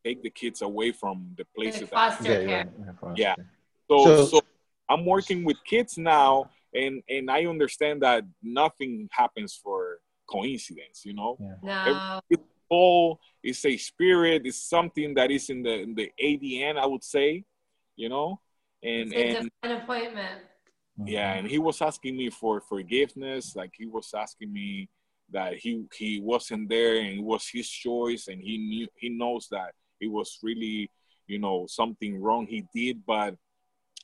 [0.04, 2.64] take the kids away from the places that, yeah, yeah,
[3.16, 3.34] yeah.
[3.88, 4.40] So, so so
[4.88, 11.14] i'm working with kids now and and i understand that nothing happens for coincidence you
[11.14, 11.36] know?
[11.62, 12.20] Yeah.
[12.30, 12.38] no
[12.70, 17.04] soul, it's a spirit, it's something that is in the in the ADN, I would
[17.04, 17.44] say,
[17.96, 18.40] you know.
[18.82, 20.40] And it's and an appointment.
[20.98, 21.08] Mm-hmm.
[21.08, 24.88] yeah and he was asking me for forgiveness like he was asking me
[25.32, 29.48] that he he wasn't there and it was his choice and he knew he knows
[29.50, 30.88] that it was really
[31.26, 33.34] you know something wrong he did but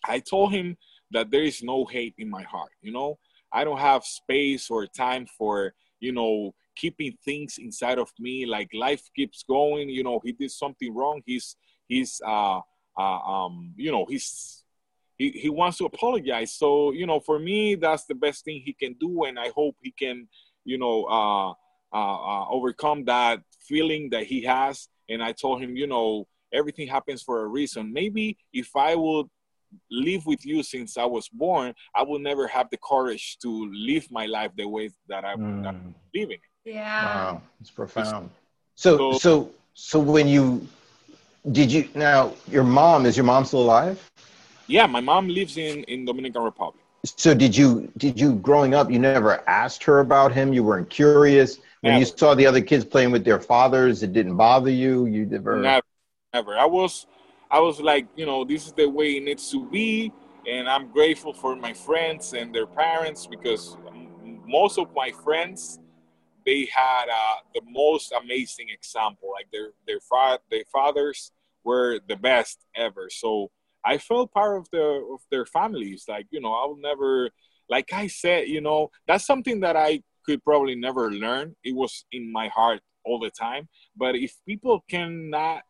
[0.04, 0.76] i told him
[1.12, 3.16] that there is no hate in my heart you know
[3.52, 8.68] i don't have space or time for you know keeping things inside of me like
[8.72, 11.56] life keeps going you know he did something wrong he's
[11.88, 12.60] he's uh,
[12.98, 14.64] uh um you know he's
[15.18, 18.72] he, he wants to apologize so you know for me that's the best thing he
[18.72, 20.26] can do and i hope he can
[20.64, 21.50] you know uh,
[21.92, 26.88] uh, uh overcome that feeling that he has and i told him you know everything
[26.88, 29.26] happens for a reason maybe if i would
[29.90, 34.10] live with you since I was born, I will never have the courage to live
[34.10, 35.94] my life the way that I'm, mm.
[36.14, 36.38] living.
[36.64, 37.04] Yeah.
[37.04, 38.30] Wow, it's profound.
[38.74, 40.66] So, so, so, so when you
[41.52, 44.10] did you now your mom is your mom still alive?
[44.66, 46.84] Yeah, my mom lives in in Dominican Republic.
[47.04, 48.90] So did you did you growing up?
[48.90, 50.52] You never asked her about him.
[50.52, 52.00] You weren't curious when never.
[52.00, 54.02] you saw the other kids playing with their fathers.
[54.02, 55.06] It didn't bother you.
[55.06, 55.56] You never.
[55.56, 55.86] Never,
[56.34, 56.58] never.
[56.58, 57.06] I was
[57.50, 60.12] I was like, you know, this is the way it needs to be.
[60.46, 63.76] And I'm grateful for my friends and their parents because
[64.46, 65.79] most of my friends,
[66.44, 69.30] they had uh, the most amazing example.
[69.32, 71.32] Like their their, fa- their fathers
[71.64, 73.08] were the best ever.
[73.10, 73.50] So
[73.84, 76.04] I felt part of the of their families.
[76.08, 77.30] Like you know, I will never,
[77.68, 81.56] like I said, you know, that's something that I could probably never learn.
[81.64, 83.68] It was in my heart all the time.
[83.96, 85.62] But if people cannot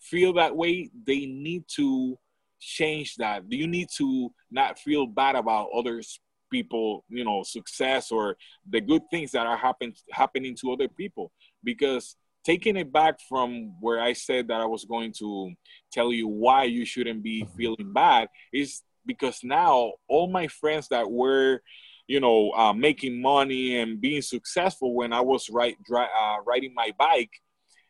[0.00, 2.18] feel that way, they need to
[2.58, 3.42] change that.
[3.48, 8.36] You need to not feel bad about others people, you know, success or
[8.68, 11.32] the good things that are happen, happening to other people.
[11.62, 15.52] Because taking it back from where I said that I was going to
[15.92, 17.56] tell you why you shouldn't be mm-hmm.
[17.56, 21.60] feeling bad is because now all my friends that were
[22.06, 26.74] you know uh, making money and being successful when I was right dry, uh, riding
[26.74, 27.30] my bike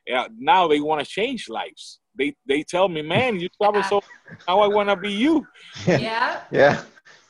[0.07, 2.01] yeah, now they want to change lives.
[2.17, 4.03] They they tell me, man, you travel so.
[4.49, 5.47] Now I want to be you.
[5.87, 6.43] Yeah.
[6.51, 6.83] Yeah.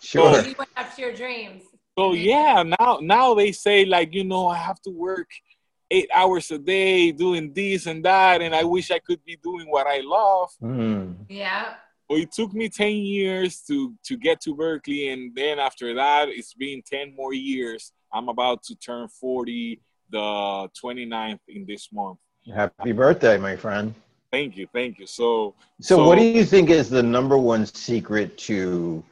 [0.03, 0.35] Sure.
[0.35, 1.63] So, you want to your dreams.
[1.99, 5.29] So yeah, now now they say like you know I have to work
[5.91, 9.71] eight hours a day doing this and that, and I wish I could be doing
[9.71, 10.51] what I love.
[10.63, 11.17] Mm.
[11.29, 11.75] Yeah.
[12.09, 16.29] Well, it took me 10 years to to get to Berklee, and then after that,
[16.29, 17.93] it's been 10 more years.
[18.13, 22.19] I'm about to turn 40 the 29th in this month.
[22.53, 23.95] Happy birthday, my friend.
[24.33, 25.07] Thank you, thank you.
[25.07, 29.05] So, so, so what do you think is the number one secret to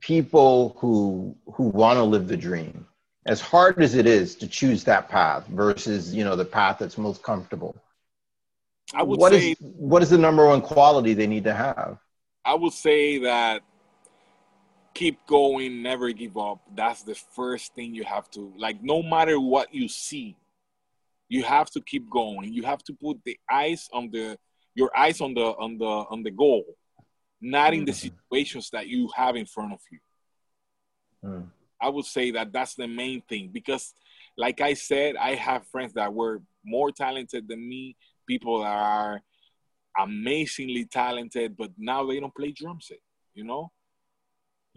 [0.00, 2.86] people who who want to live the dream?
[3.26, 6.98] As hard as it is to choose that path versus you know the path that's
[6.98, 7.74] most comfortable.
[8.94, 11.98] I would what say is, what is the number one quality they need to have?
[12.44, 13.62] I would say that
[14.92, 16.60] keep going, never give up.
[16.74, 18.82] That's the first thing you have to like.
[18.82, 20.36] No matter what you see,
[21.28, 24.38] you have to keep going you have to put the eyes on the
[24.74, 26.64] your eyes on the on the on the goal
[27.44, 28.08] not in the mm-hmm.
[28.08, 29.98] situations that you have in front of you
[31.24, 31.46] mm.
[31.80, 33.92] i would say that that's the main thing because
[34.36, 39.20] like i said i have friends that were more talented than me people that are
[40.00, 42.98] amazingly talented but now they don't play drum set
[43.34, 43.70] you know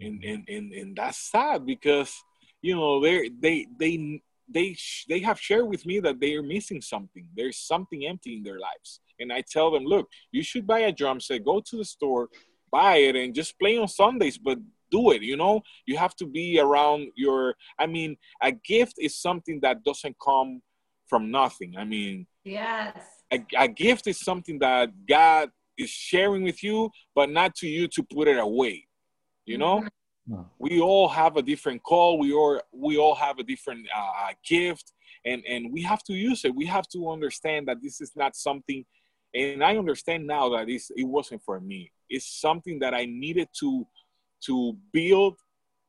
[0.00, 0.30] and mm-hmm.
[0.30, 2.12] and and, and that's sad because
[2.62, 4.76] you know they they they they
[5.08, 7.26] they have shared with me that they are missing something.
[7.36, 10.92] There's something empty in their lives, and I tell them, look, you should buy a
[10.92, 11.44] drum set.
[11.44, 12.28] Go to the store,
[12.70, 14.38] buy it, and just play on Sundays.
[14.38, 14.58] But
[14.90, 15.22] do it.
[15.22, 17.54] You know, you have to be around your.
[17.78, 20.62] I mean, a gift is something that doesn't come
[21.06, 21.74] from nothing.
[21.78, 22.96] I mean, yes,
[23.32, 27.88] a, a gift is something that God is sharing with you, but not to you
[27.88, 28.86] to put it away.
[29.46, 29.78] You know.
[29.78, 29.88] Mm-hmm
[30.58, 32.18] we all have a different call.
[32.18, 34.92] We all we all have a different uh, gift,
[35.24, 36.54] and and we have to use it.
[36.54, 38.84] We have to understand that this is not something.
[39.34, 41.92] And I understand now that it's, it wasn't for me.
[42.08, 43.86] It's something that I needed to
[44.44, 45.36] to build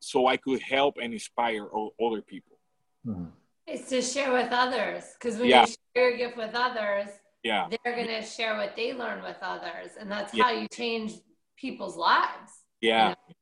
[0.00, 1.68] so I could help and inspire
[2.04, 2.58] other people.
[3.06, 3.26] Mm-hmm.
[3.66, 5.66] It's to share with others because when yeah.
[5.66, 7.08] you share your gift with others,
[7.44, 10.44] yeah, they're gonna share what they learn with others, and that's yeah.
[10.44, 11.12] how you change
[11.56, 12.52] people's lives.
[12.80, 13.10] Yeah.
[13.10, 13.34] You know?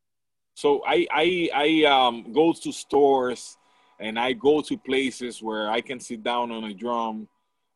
[0.55, 3.57] So I I I um, go to stores
[4.01, 7.29] and I go to places where I can sit down on a drum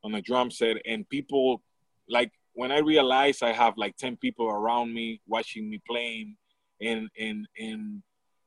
[0.05, 1.63] on a drum set and people
[2.09, 6.37] like when I realize I have like 10 people around me watching me playing
[6.81, 8.03] and and and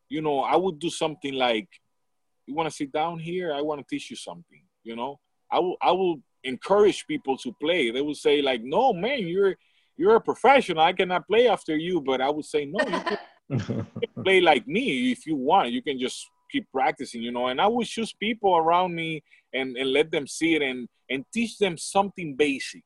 [0.09, 1.67] you know I would do something like
[2.45, 3.53] you want to sit down here?
[3.53, 5.19] I want to teach you something you know?
[5.51, 7.89] I will I will encourage people to play.
[7.89, 9.55] They will say like no man you're
[9.97, 10.83] you're a professional.
[10.83, 13.17] I cannot play after you but I would say no you
[14.23, 15.71] play like me if you want.
[15.71, 17.47] You can just keep practicing, you know.
[17.47, 21.25] And I would choose people around me and, and let them see it and, and
[21.33, 22.83] teach them something basic,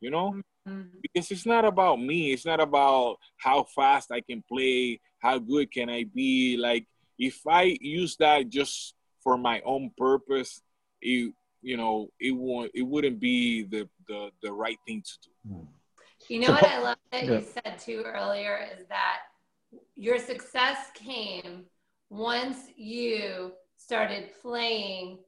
[0.00, 0.34] you know?
[0.68, 0.98] Mm-hmm.
[1.02, 2.32] Because it's not about me.
[2.32, 6.56] It's not about how fast I can play, how good can I be.
[6.56, 6.86] Like
[7.18, 10.62] if I use that just for my own purpose,
[11.00, 11.32] it
[11.62, 15.54] you know it won't it wouldn't be the the, the right thing to do.
[15.54, 15.64] Hmm.
[16.28, 19.20] You know what I love that you said too earlier is that
[19.96, 21.64] your success came
[22.08, 25.18] once you started playing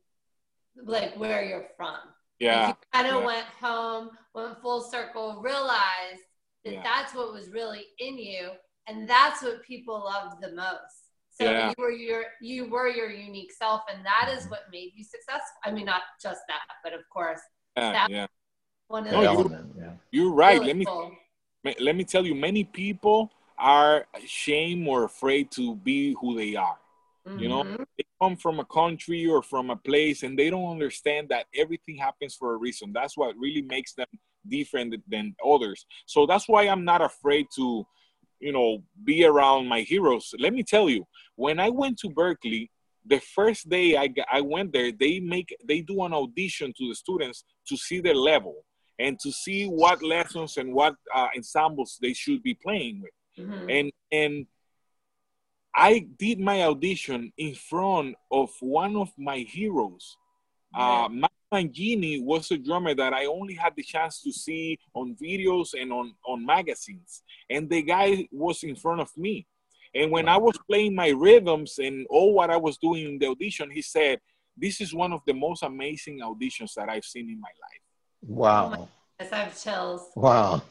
[0.85, 1.99] like where you're from.
[2.43, 2.69] Yeah.
[2.69, 3.27] you kind of yeah.
[3.27, 6.25] went home, went full circle, realized
[6.65, 6.83] that Yeah.
[6.83, 8.51] that's what was really in you,
[8.89, 10.99] and that's what people loved the most.
[11.31, 11.69] So Yeah.
[11.69, 15.57] you were your you were your unique self, and that is what made you successful.
[15.65, 17.41] I mean, not just that, but of course,
[17.77, 18.27] Yeah, That- yeah.
[18.89, 19.93] one of No, the you- element, yeah.
[20.11, 20.55] You're right.
[20.61, 21.17] really Let me cool.
[21.89, 26.79] let me tell you, many people are ashamed or afraid to be who they are.
[27.35, 27.87] You know, Mhm.
[27.97, 31.97] they come from a country or from a place and they don't understand that everything
[31.97, 32.93] happens for a reason.
[32.93, 34.07] That's what really makes them
[34.47, 35.87] different than others.
[36.07, 37.87] So that's why I'm not afraid to,
[38.39, 40.35] you know, be around my heroes.
[40.39, 41.07] Let me tell you,
[41.37, 42.69] when I went to Berklee,
[43.07, 46.95] the first day I, I went there, they make they do an audition to the
[46.95, 48.65] students to see their level
[48.99, 53.67] and to see what lessons and what uh, ensembles they should be playing with Mhm.
[53.77, 54.47] and and
[55.75, 60.17] I did my audition in front of one of my heroes.
[60.75, 65.17] Uh, Mike Mangini was a drummer that I only had the chance to see on
[65.23, 67.23] videos and on, on magazines.
[67.51, 69.47] And the guy was in front of me.
[69.95, 73.27] And when I was playing my rhythms and all what I was doing in the
[73.27, 74.21] audition, he said,
[74.57, 77.83] This is one of the most amazing auditions that I've seen in my life.
[78.23, 78.89] Wow.
[79.21, 80.11] Yes, I have chills.
[80.17, 80.63] Wow.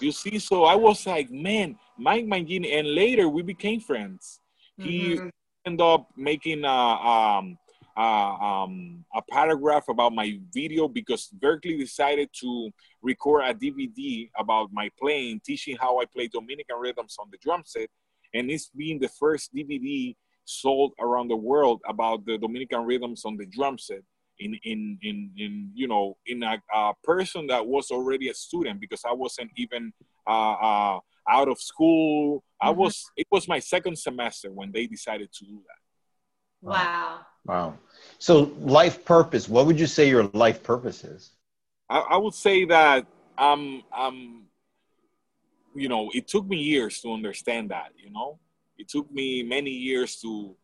[0.00, 4.40] You see, so I was like, man, Mike Mangini, and later we became friends.
[4.76, 5.30] He Mhm.
[5.66, 7.58] ended up making a, um,
[7.96, 12.70] a, um, a paragraph about my video because Berklee decided to
[13.02, 17.62] record a DVD about my playing, teaching how I play Dominican rhythms on the drum
[17.64, 17.90] set.
[18.32, 23.36] And it's been the first DVD sold around the world about the Dominican rhythms on
[23.36, 24.02] the drum set.
[24.40, 28.80] In, in, in, in you know in a, a person that was already a student
[28.80, 29.92] because I wasn't even
[30.26, 32.44] uh, uh, out of school.
[32.60, 32.76] I Mhm.
[32.76, 35.80] was it was my second semester when they decided to do that.
[36.62, 37.20] Wow.
[37.46, 37.78] Wow.
[38.18, 41.32] So life purpose, what would you say your life purpose is?
[41.88, 43.06] I, I would say that
[43.38, 44.44] um um
[45.74, 48.38] you know it took me years to understand that you know
[48.76, 50.54] it took me many years to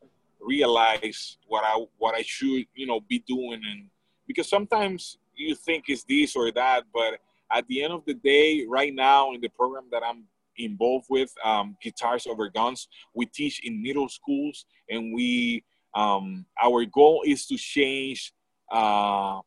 [0.45, 3.61] realize what I what I should you know be doing.
[3.71, 3.91] And
[4.27, 7.19] because sometimes you think it's this or that but
[7.53, 10.25] at the end of the day right now in the program that I'm
[10.57, 14.67] involved with um, guitars over guns we teach in middle schools.
[14.89, 18.33] And we um, our goal is to change
[18.71, 19.41] uh,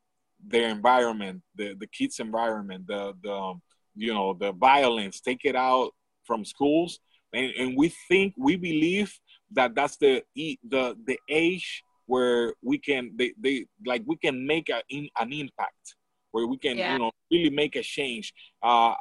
[0.45, 3.53] their environment, the, the kids' environment, the, the
[3.95, 5.91] you know the violence, take it out
[6.23, 6.99] from schools,
[7.33, 9.19] and, and we think we believe
[9.51, 14.69] that that's the the the age where we can they, they like we can make
[14.69, 15.95] a, in, an impact,
[16.31, 16.93] where we can Yeah.
[16.93, 18.33] you know really make a change.
[18.61, 18.93] Uh,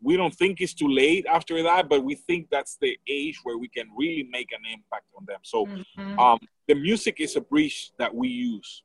[0.00, 3.58] we don't think it's too late after that, but we think that's the age where
[3.58, 5.40] we can really make an impact on them.
[5.42, 6.18] So Mhm.
[6.18, 8.82] um, the music is a bridge that we use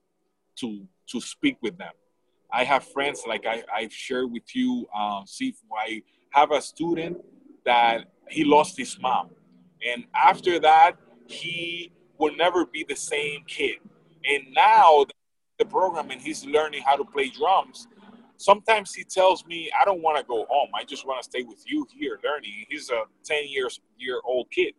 [0.57, 1.93] to to speak with them.
[2.53, 4.85] I have friends like I, I've shared with you.
[4.93, 5.55] Um, see,
[5.87, 7.17] I have a student
[7.65, 9.29] that he lost his mom,
[9.87, 10.93] and after that,
[11.27, 13.77] he will never be the same kid.
[14.23, 15.05] And now
[15.57, 17.87] the program, and he's learning how to play drums.
[18.37, 20.69] Sometimes he tells me, "I don't want to go home.
[20.73, 24.49] I just want to stay with you here learning." He's a ten years year old
[24.51, 24.73] kid.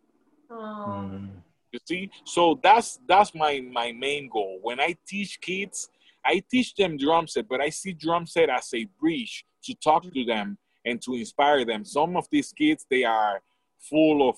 [1.71, 4.59] You see, so that's that's my my main goal.
[4.61, 5.89] When I teach kids,
[6.25, 10.03] I teach them drum set, but I see drum set as a bridge to talk
[10.03, 11.83] to them and to inspire them.
[11.85, 13.41] Some of these kids they are
[13.79, 14.37] full of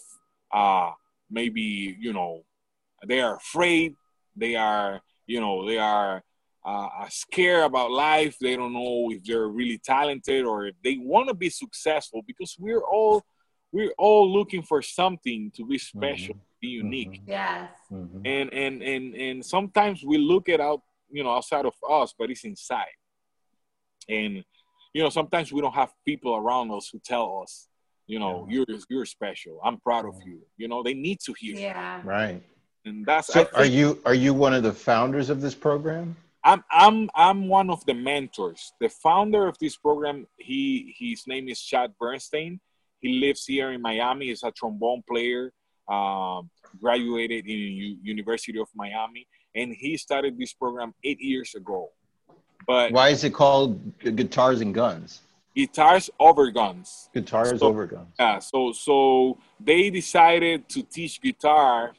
[0.53, 0.91] uh
[1.29, 2.43] maybe you know
[3.07, 3.95] they are afraid,
[4.35, 6.23] they are you know they are
[6.65, 8.35] uh, are scared about life.
[8.41, 12.55] They don't know if they're really talented or if they want to be successful because
[12.57, 13.23] we're all
[13.71, 17.69] we're all looking for something to be special, be unique Yes.
[17.91, 18.21] Mhm.
[18.25, 22.31] and and and and sometimes we look it out you know outside of us but
[22.31, 22.95] it's inside
[24.09, 24.43] and
[24.93, 27.67] you know sometimes we don't have people around us who tell us
[28.07, 31.55] you know you're you're special i'm proud of you you know they need to hear
[31.55, 31.61] it.
[31.61, 32.01] Yeah.
[32.03, 32.41] Right.
[32.85, 36.15] and that's So think are you are you one of the founders of this program?
[36.43, 41.45] i'm i'm i'm one of the mentors the founder of this program he his name
[41.53, 42.59] is chad bernstein
[43.05, 44.25] He lives here in Miami.
[44.31, 45.43] He's a trombone player.
[45.95, 46.49] Um,
[46.81, 49.23] graduated in U- University of Miami,
[49.59, 51.79] and he started this program eight years ago.
[52.65, 53.69] But Why is it called
[54.19, 55.21] Guitars and Guns?
[55.55, 57.09] Guitars over guns.
[57.13, 58.13] Guitars So- over guns.
[58.19, 61.93] Yeah, so so they decided to teach guitar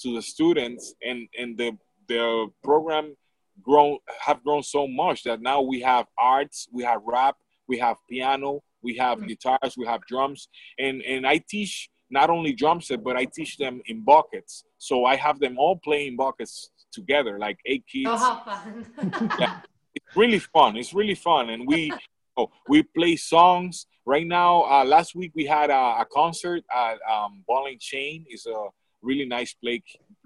[0.00, 1.76] to the students, and and the
[2.08, 3.16] the program
[3.62, 7.36] grown have grown so much that now we have arts, we have rap,
[7.68, 9.28] we have piano, we have Mhm.
[9.28, 10.48] guitars, we have drums,
[10.78, 14.64] and and I teach not only drum set, but I teach them in buckets.
[14.78, 18.86] So I have them all playing buckets together, like eight kids Oh, how fun.
[19.40, 19.60] Yeah.
[19.94, 20.76] it's really fun.
[20.76, 21.92] It's really fun, and we
[22.68, 24.62] we play songs right now.
[24.64, 28.24] Uh, last week we had a, a concert at um, Ball and Chain.
[28.28, 28.66] It's a
[29.02, 29.82] really nice place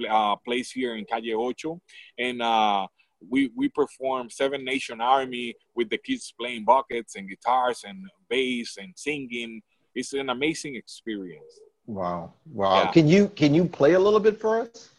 [0.09, 1.81] uh, place here in Calle Ocho,
[2.19, 2.87] and uh,
[3.29, 7.99] we we perform Seven Nation Army with the kids playing buckets and guitars and
[8.29, 9.61] bass and singing.
[9.95, 11.61] It's an amazing experience.
[11.87, 12.35] Wow.
[12.53, 12.85] Wow.
[12.85, 12.91] Yeah.
[12.93, 14.91] Can you can you play a little bit for us?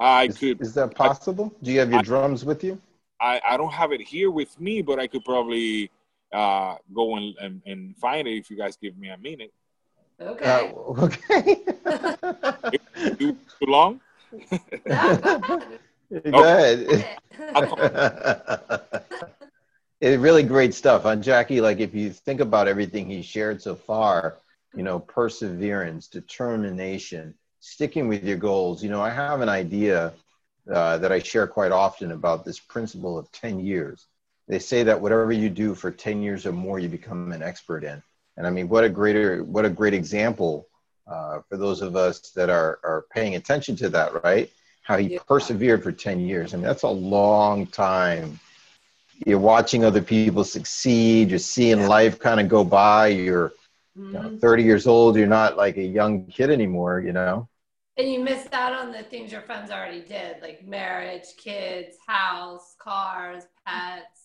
[0.00, 1.54] I Is, could is that possible?
[1.62, 2.80] Do you have your I- drums with you?
[3.22, 5.90] I, I don't have it here with me, but I could probably
[6.32, 9.52] uh, go and, and, and find it if you guys give me a minute.
[10.20, 10.72] okay.
[10.76, 11.54] Uh, okay.
[13.16, 14.00] Too, too long?
[14.32, 14.38] No,
[16.30, 16.86] go ahead.
[16.88, 17.06] It.
[20.00, 21.06] it's really great stuff.
[21.06, 24.36] On Jackie, like if you think about everything he shared so far,
[24.74, 28.82] you know, perseverance, determination, sticking with your goals.
[28.82, 30.12] You know, I have an idea
[30.72, 34.06] uh, that I share quite often about this principle of 10 years.
[34.50, 37.84] They say that whatever you do for 10 years or more, you become an expert
[37.84, 38.02] in.
[38.36, 40.66] And I mean, what a greater, what a great example
[41.06, 44.50] uh, for those of us that are, are paying attention to that, right?
[44.82, 45.20] How he Yeah.
[45.28, 46.52] persevered for 10 years.
[46.52, 48.40] I mean, that's a long time.
[49.24, 51.30] You're watching other people succeed.
[51.30, 51.88] You're seeing Yeah.
[51.88, 53.08] life kind of go by.
[53.08, 53.52] You're
[53.94, 54.40] you know, Mhm.
[54.40, 55.16] 30 years old.
[55.16, 57.48] You're not like a young kid anymore, you know?
[57.98, 62.74] And you missed out on the things your friends already did, like marriage, kids, house,
[62.78, 64.19] cars, pets.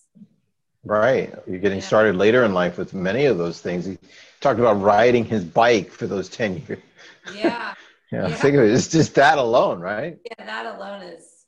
[0.85, 1.33] Right.
[1.47, 3.85] You're getting started later in life with many of those things.
[3.85, 3.97] He
[4.39, 6.79] talked about riding his bike for those 10 years.
[7.35, 7.73] Yeah.
[8.11, 8.35] Yeah, Yeah.
[8.35, 8.71] think of it.
[8.71, 10.19] It's just that alone, right?
[10.23, 11.45] Yeah, that alone is.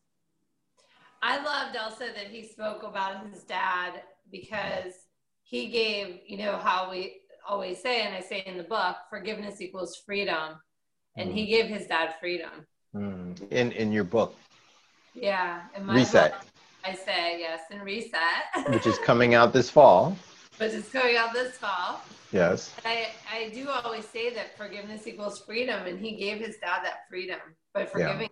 [1.22, 4.94] I loved also that he spoke about his dad because
[5.44, 9.62] he gave, you know, how we always say, and I say in the book, forgiveness
[9.62, 10.60] equals freedom.
[11.16, 12.66] And he gave his dad freedom.
[12.96, 13.52] Mm.
[13.52, 14.36] In in your book,
[15.14, 15.62] Yeah.
[15.76, 16.32] In my Reset.
[16.32, 16.46] book,
[16.88, 20.18] I say yes, and reset, which is coming out this fall.
[20.58, 22.02] which is coming out this fall.
[22.32, 22.74] Yes.
[22.86, 27.10] I, I do always say that forgiveness equals freedom, and he gave his dad that
[27.10, 27.40] freedom
[27.74, 28.30] by forgiving.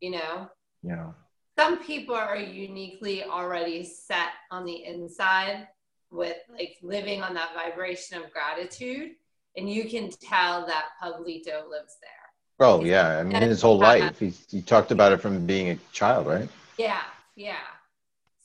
[0.00, 0.48] You know,
[0.82, 1.10] Yeah.
[1.58, 5.68] some people are uniquely already set on the inside
[6.10, 9.12] with like living on that vibration of gratitude,
[9.58, 12.24] and you can tell that Pablito lives there.
[12.60, 13.18] Oh yeah.
[13.18, 14.18] I mean, his whole life.
[14.18, 16.48] He he talked about it from being a child, right?
[16.78, 17.02] Yeah,
[17.36, 17.56] yeah.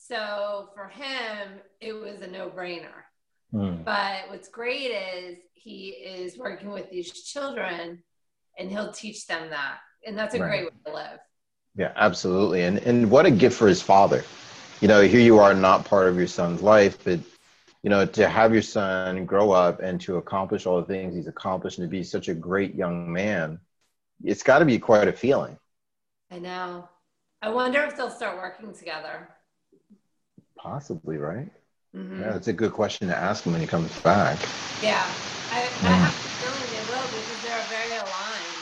[0.10, 3.06] So for him, it was a no brainer.
[3.54, 3.84] Mm.
[3.86, 8.02] But what's great is he is working with these children
[8.58, 9.78] and he'll teach them that.
[10.06, 10.50] And that's a Right.
[10.50, 11.20] great way to live.
[11.76, 12.64] Yeah, absolutely.
[12.64, 14.24] And and what a gift for his father.
[14.82, 17.20] You know, here you are not part of your son's life, but
[17.84, 21.28] you know, to have your son grow up and to accomplish all the things he's
[21.28, 23.60] accomplished and to be such a great young man,
[24.24, 25.58] it's got to be quite a feeling.
[26.32, 26.90] I know.
[27.42, 29.30] I wonder if they'll start working together.
[30.60, 31.50] Possibly, right?
[31.96, 32.20] Mhm.
[32.20, 34.38] Yeah, that's a good question to ask him when he comes back.
[34.84, 35.08] Yeah.
[35.52, 38.60] I, I have a feeling they will because they're very aligned.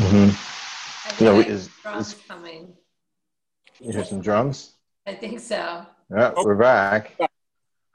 [0.00, 0.30] Mm-hmm.
[1.06, 2.72] I think You know, is, drums is, coming.
[3.78, 4.72] you hear some drums?
[5.06, 5.84] I think so.
[6.10, 7.12] Yeah, we're back.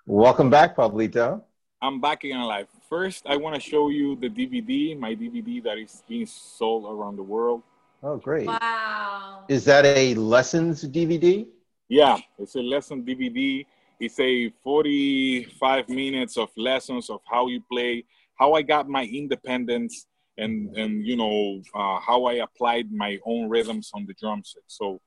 [0.05, 1.41] Welcome back, Pablito.
[1.81, 2.67] I'm back in life.
[2.87, 7.15] First, I want to show you the DVD, my DVD that is being sold around
[7.15, 7.63] the world.
[8.03, 8.45] Oh, great.
[8.45, 9.43] Wow.
[9.49, 11.47] Is that a lessons DVD?
[11.89, 13.65] Yeah, it's a lesson DVD.
[13.99, 20.05] It's a 45 minutes of lessons of how you play, how I got my independence,
[20.37, 24.61] and and you know uh, how I applied my own rhythms on the drum set.
[24.67, 25.01] So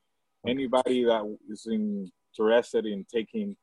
[0.45, 3.55] anybody that is interested in taking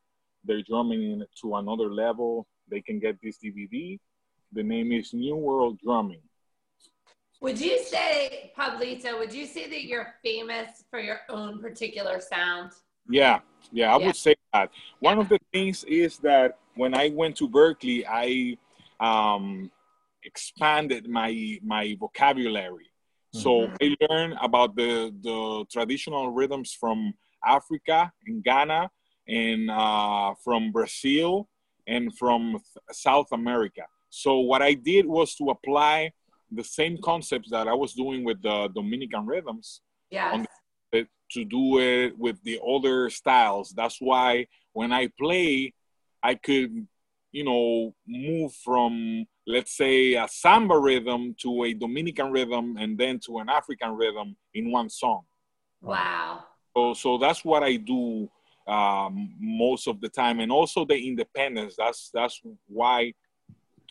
[0.43, 3.99] their drumming to another level, they can get this DVD.
[4.51, 6.23] The name is New World Drumming.
[7.39, 12.71] Would you say, Pablito, would you say that you're famous for your own particular sound?
[13.11, 13.39] Yeah,
[13.71, 14.05] yeah, I Yeah.
[14.07, 14.71] would say that.
[14.99, 18.57] One of the things is that when I went to Berklee, I
[18.99, 19.71] um,
[20.23, 22.87] expanded my my vocabulary.
[23.33, 23.77] So Mhm.
[23.81, 28.91] I learned about the the traditional rhythms from Africa and Ghana
[29.27, 31.49] and uh, from Brazil
[31.87, 32.59] and from
[32.91, 33.85] South America.
[34.09, 36.11] So what I did was to apply
[36.51, 39.81] the same concepts that I was doing with the Dominican rhythms
[40.11, 40.35] Yes.
[40.35, 40.47] it-
[41.33, 43.71] to do it with the other styles.
[43.71, 45.73] That's why when I play,
[46.23, 46.87] I could,
[47.31, 53.19] you know, move from let's say a samba rhythm to a Dominican rhythm and then
[53.25, 55.23] to an African rhythm in one song.
[55.81, 56.43] Wow.
[56.75, 58.29] So, so that's what I do
[58.67, 61.75] um, most of the time, and also the independence.
[61.77, 63.13] That's that's why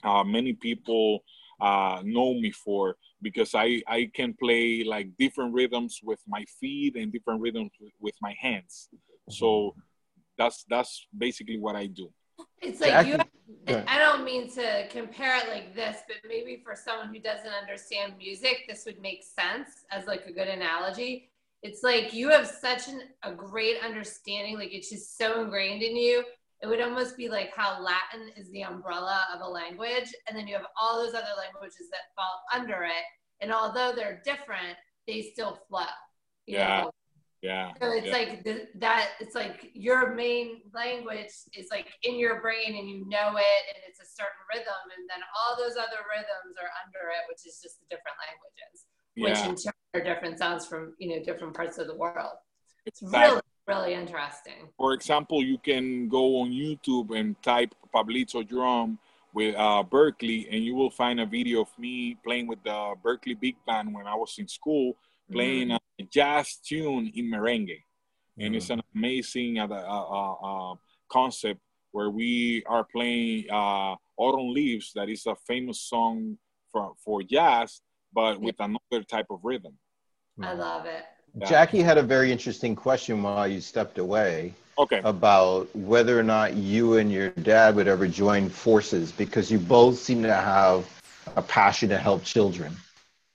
[0.03, 1.25] uh, many people
[1.61, 6.97] uh, know me for because I I can play like different rhythms with my feet
[6.97, 8.89] and different rhythms with, with my hands.
[9.29, 9.75] So
[10.39, 12.11] that's that's basically what I do.
[12.61, 13.17] It's like you.
[13.17, 13.25] Go
[13.67, 13.89] and ahead.
[13.89, 18.15] I don't mean to compare it like this, but maybe for someone who doesn't understand
[18.17, 21.31] music, this would make sense as like a good analogy.
[21.63, 25.97] It's like you have such an, a great understanding, like it's just so ingrained in
[25.97, 26.25] you.
[26.63, 30.47] It would almost be like how Latin is the umbrella of a language, and then
[30.47, 33.05] you have all those other languages that fall under it.
[33.41, 35.87] And although they're different, they still flow.
[36.47, 36.83] Yeah.
[36.83, 36.91] know?
[37.43, 37.73] Yeah.
[37.81, 38.13] So it's yeah.
[38.13, 39.13] like the, that.
[39.19, 43.81] It's like your main language is like in your brain, and you know it, and
[43.89, 47.61] it's a certain rhythm, and then all those other rhythms are under it, which is
[47.63, 48.85] just the different languages,
[49.17, 52.37] which in turn are different sounds from you know different parts of the world.
[52.85, 53.41] It's really
[53.71, 54.69] really interesting.
[54.77, 58.99] For example, you can go on YouTube and type Pablito drum
[59.33, 63.39] with uh, Berklee, and you will find a video of me playing with the Berklee
[63.39, 64.97] Big Band when I was in school,
[65.31, 65.79] playing a
[66.11, 67.83] jazz tune in merengue.
[68.39, 70.75] And it's an amazing uh, uh, uh, uh,
[71.13, 71.61] concept
[71.93, 76.39] where we are playing uh, Autumn Leaves, that is a famous song
[76.73, 79.77] for, for jazz, but with another type of rhythm.
[80.43, 81.05] I love it.
[81.39, 85.01] Jackie had a very interesting question while you stepped away Okay.
[85.05, 89.99] about whether or not you and your dad would ever join forces because you both
[89.99, 90.87] seem to have
[91.37, 92.75] a passion to help children.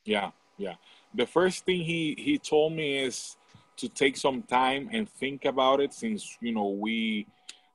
[0.05, 0.75] Yeah, yeah.
[1.13, 3.37] The first thing he he told me is
[3.77, 7.27] to take some time and think about it since you know we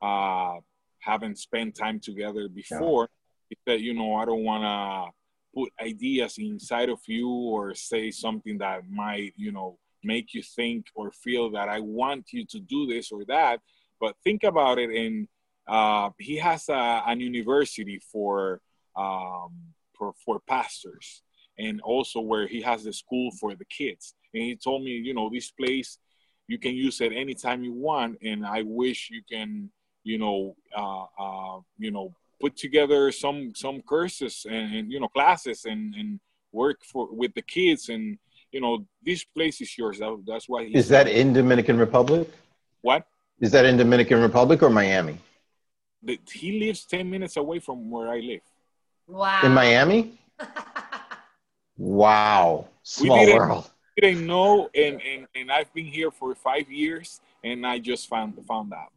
[0.03, 0.57] uh
[1.01, 3.09] haven't spent time together before.
[3.49, 5.13] He said, you know, I don't want to
[5.55, 10.87] put ideas inside of you or say something that might, you know, make you think
[10.95, 13.61] or feel that I want you to do this or that.
[14.01, 14.91] But think about it.
[14.91, 15.29] And
[15.69, 18.61] uh, he has a, an university for
[18.97, 19.53] um,
[19.97, 21.23] for for pastors
[21.59, 24.15] and also where he has the school for the kids.
[24.33, 25.99] And he told me, you know, this place
[26.49, 29.71] you can use it anytime you want, and I wish you can,
[30.03, 35.09] you know, uh, uh, you know, put together some some courses and, and you know
[35.09, 36.19] classes and and
[36.51, 38.19] work for with the kids and
[38.53, 39.99] you know this place is yours.
[39.99, 42.29] That, that's why he Is that in Dominican Republic?
[42.83, 43.07] what
[43.41, 45.19] Is that in Dominican Republic or Miami?
[46.03, 48.41] The- he lives ten minutes away from where I live.
[49.07, 49.41] Wow.
[49.45, 50.19] In Miami?
[51.77, 52.69] Wow.
[52.83, 53.71] Small didn't- world.
[53.97, 58.35] didn't know and, and and I've been here for five years and I just found
[58.47, 58.93] found out.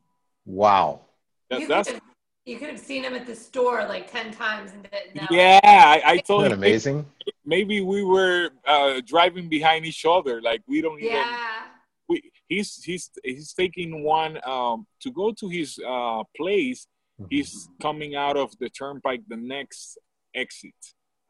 [0.45, 1.01] Wow.
[1.49, 2.04] That, you, that's could have,
[2.45, 5.28] you could have seen him at the store like 10 times and didn't know.
[5.32, 5.60] yeah.
[5.64, 7.06] I, I Isn't told him amazing?
[7.46, 11.66] Maybe we were uh, driving behind each other like we don't even Yeah.
[12.10, 16.88] we, he's he's he's taking one um, to go to his uh, place
[17.30, 19.98] he's coming out of the turnpike the next
[20.36, 20.74] exit.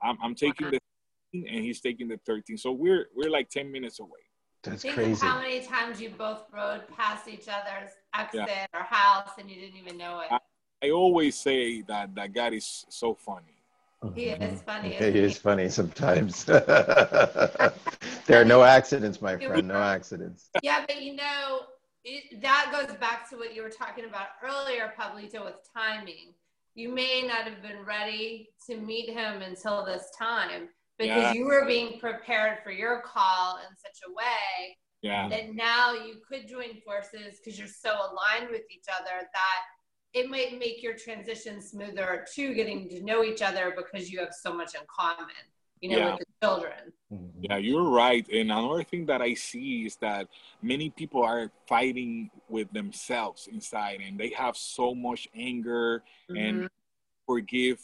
[0.01, 0.79] I'm, I'm taking the
[1.33, 4.23] 13 and he's taking the 13 so we're we're like 10 minutes away.
[4.63, 5.11] That's Think crazy.
[5.11, 9.59] of how many times you both rode past each other's exit or house and you
[9.59, 10.29] didn't even know it.
[10.83, 13.52] i always say that that god is so funny
[14.15, 14.55] He is mm-hmm.
[14.57, 14.89] funny.
[14.89, 16.43] He isn't is funny sometimes.
[16.45, 17.71] there
[18.29, 19.67] are no accidents, my friend.
[19.67, 20.49] No accidents.
[20.61, 21.61] Yeah, but you know,
[22.03, 26.33] it, that goes back to what you were talking about earlier, Pablito, with timing.
[26.75, 31.33] You may not have been ready to meet him until this time because Yeah.
[31.33, 36.15] you were being prepared for your call in such a way yeah that now you
[36.27, 39.61] could join forces because you're so aligned with each other that
[40.13, 44.33] it might make your transition smoother to getting to know each other because you have
[44.33, 45.43] so much in common,
[45.81, 46.11] you know, Yeah.
[46.11, 46.93] with the children.
[47.11, 47.39] Mm-hmm.
[47.41, 48.27] Yeah, you're right.
[48.29, 50.27] And another thing that I see is that
[50.61, 56.65] many people are fighting with themselves inside and they have so much anger and mm-hmm.
[57.25, 57.79] forgive.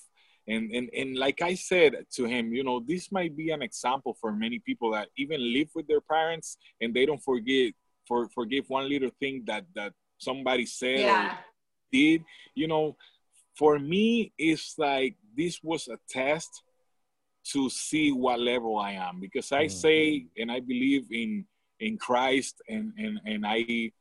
[0.47, 4.15] And, and, and like I said to him, you know, this might be an example
[4.19, 7.73] for many people that even live with their parents and they don't forget
[8.07, 11.37] for forgive one little thing that that somebody said or yeah.
[11.91, 12.23] Did.
[12.55, 12.95] You know,
[13.55, 16.63] for me, it's like this was a test
[17.51, 19.71] to see what level I am because I Mhm.
[19.71, 21.45] say and I believe in
[21.79, 23.91] in Christ and and and I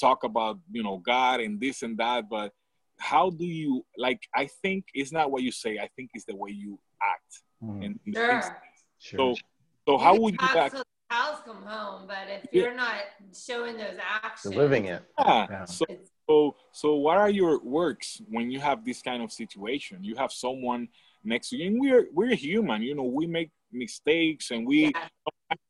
[0.00, 2.52] talk about you know God and this and that, but
[2.98, 4.20] how do you like?
[4.34, 5.78] I think it's not what you say.
[5.78, 7.42] I think it's the way you act.
[7.62, 7.84] Mhm.
[7.84, 8.28] And and Sure.
[8.40, 8.50] things-
[8.98, 9.18] Sure.
[9.18, 9.40] so
[9.86, 10.74] so how can would you act?
[10.74, 12.62] till cows come home, but if Yeah.
[12.64, 13.00] you're not
[13.32, 15.02] showing those actions, You're living it.
[15.18, 15.46] Yeah.
[15.48, 15.64] Yeah.
[15.64, 20.04] So it's, So, so what are your works when you have this kind of situation?
[20.04, 20.88] You have someone
[21.24, 22.82] next to you, and we're we're human.
[22.82, 25.08] You know, we make mistakes and we yeah,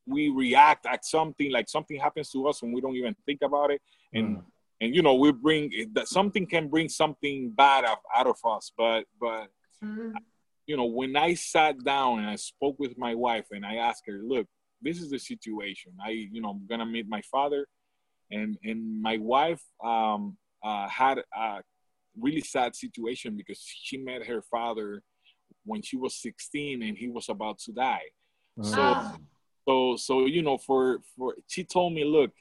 [0.07, 3.71] we react at something like something happens to us and we don't even think about
[3.71, 3.81] it,
[4.13, 4.45] and Mm.
[4.81, 8.73] and you know we bring that something can bring something bad out, out of us.
[8.77, 9.49] But but
[9.83, 10.17] Mhm.
[10.67, 14.05] you know when I sat down and I spoke with my wife and I asked
[14.09, 14.47] her, look,
[14.83, 15.93] this is the situation.
[16.05, 17.69] I you know I'm gonna meet my father,
[18.33, 21.61] and and my wife um uh, had a
[22.19, 25.03] really sad situation because she met her father
[25.65, 28.03] when she was 16 and he was about to die.
[28.63, 29.17] So, Ah.
[29.69, 32.33] So so you know for for she told me, look,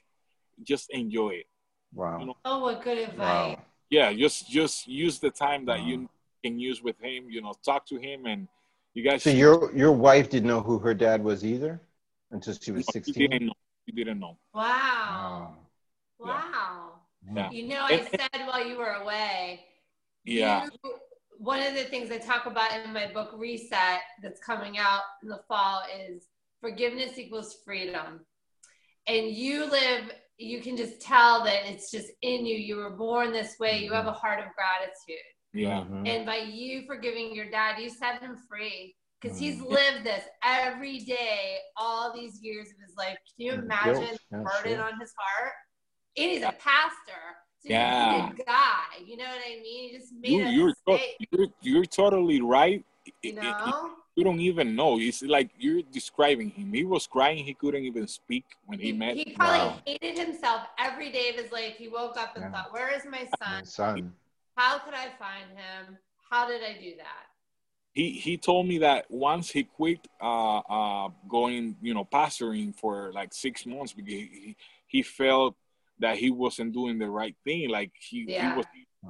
[0.62, 1.46] just enjoy it.
[1.92, 2.18] Wow.
[2.20, 3.18] you know, oh, what good advice.
[3.18, 3.62] Wow.
[3.90, 5.86] Yeah, just just use the time that Wow.
[5.90, 6.08] you
[6.42, 7.28] can use with him.
[7.28, 8.48] You know, talk to him and
[8.94, 9.22] you guys.
[9.24, 11.80] So your your wife didn't know who her dad was either
[12.30, 13.30] until she was No, She 16.
[13.30, 13.58] didn't know.
[13.84, 14.34] She didn't know.
[14.54, 14.64] Wow.
[14.64, 15.56] Wow.
[16.18, 16.32] Wow.
[16.32, 16.97] Yeah.
[17.50, 19.66] You know, I said while you were away,
[20.24, 20.68] Yeah.
[20.84, 21.00] you-
[21.38, 25.28] one of the things I talk about in my book Reset that's coming out in
[25.28, 26.28] the fall is
[26.60, 28.26] forgiveness equals freedom.
[29.06, 32.56] And you live, you can just tell that it's just in you.
[32.56, 33.78] You were born this way.
[33.78, 35.24] You have a heart of gratitude.
[35.54, 35.84] Yeah.
[35.88, 36.08] Mhm.
[36.08, 39.70] And by you forgiving your dad, you set him free because he's Mm.
[39.70, 43.16] lived this every day, all these years of his life.
[43.36, 44.20] Can you imagine guilt.
[44.30, 44.82] the burden sure.
[44.84, 45.54] on his heart?
[46.18, 47.22] And he's a pastor.
[47.60, 48.22] So Yeah.
[48.22, 48.84] he's a good guy.
[49.04, 49.90] You know what I mean?
[49.90, 51.28] He just made You, a you're, to- mistake.
[51.30, 52.84] you're you're totally right.
[53.04, 53.90] You It- it- know?
[54.16, 54.98] you don't even know.
[54.98, 56.72] It's like you're describing him.
[56.72, 57.44] He was crying.
[57.44, 59.14] He couldn't even speak when he, He, met.
[59.16, 59.80] he probably Wow.
[59.86, 61.76] hated himself every day of his life.
[61.76, 62.50] He woke up and Yeah.
[62.50, 63.64] thought, Where is my My son?
[63.64, 64.14] son.
[64.56, 65.98] How could I find him?
[66.30, 67.24] How did I do that?
[67.94, 73.10] he he told me that once he quit uh, uh, going, you know, pastoring for
[73.12, 74.56] like six months because he,
[74.86, 75.56] he felt
[76.00, 77.68] that he wasn't doing the right thing.
[77.68, 78.42] Like he, Yeah.
[78.42, 78.66] he was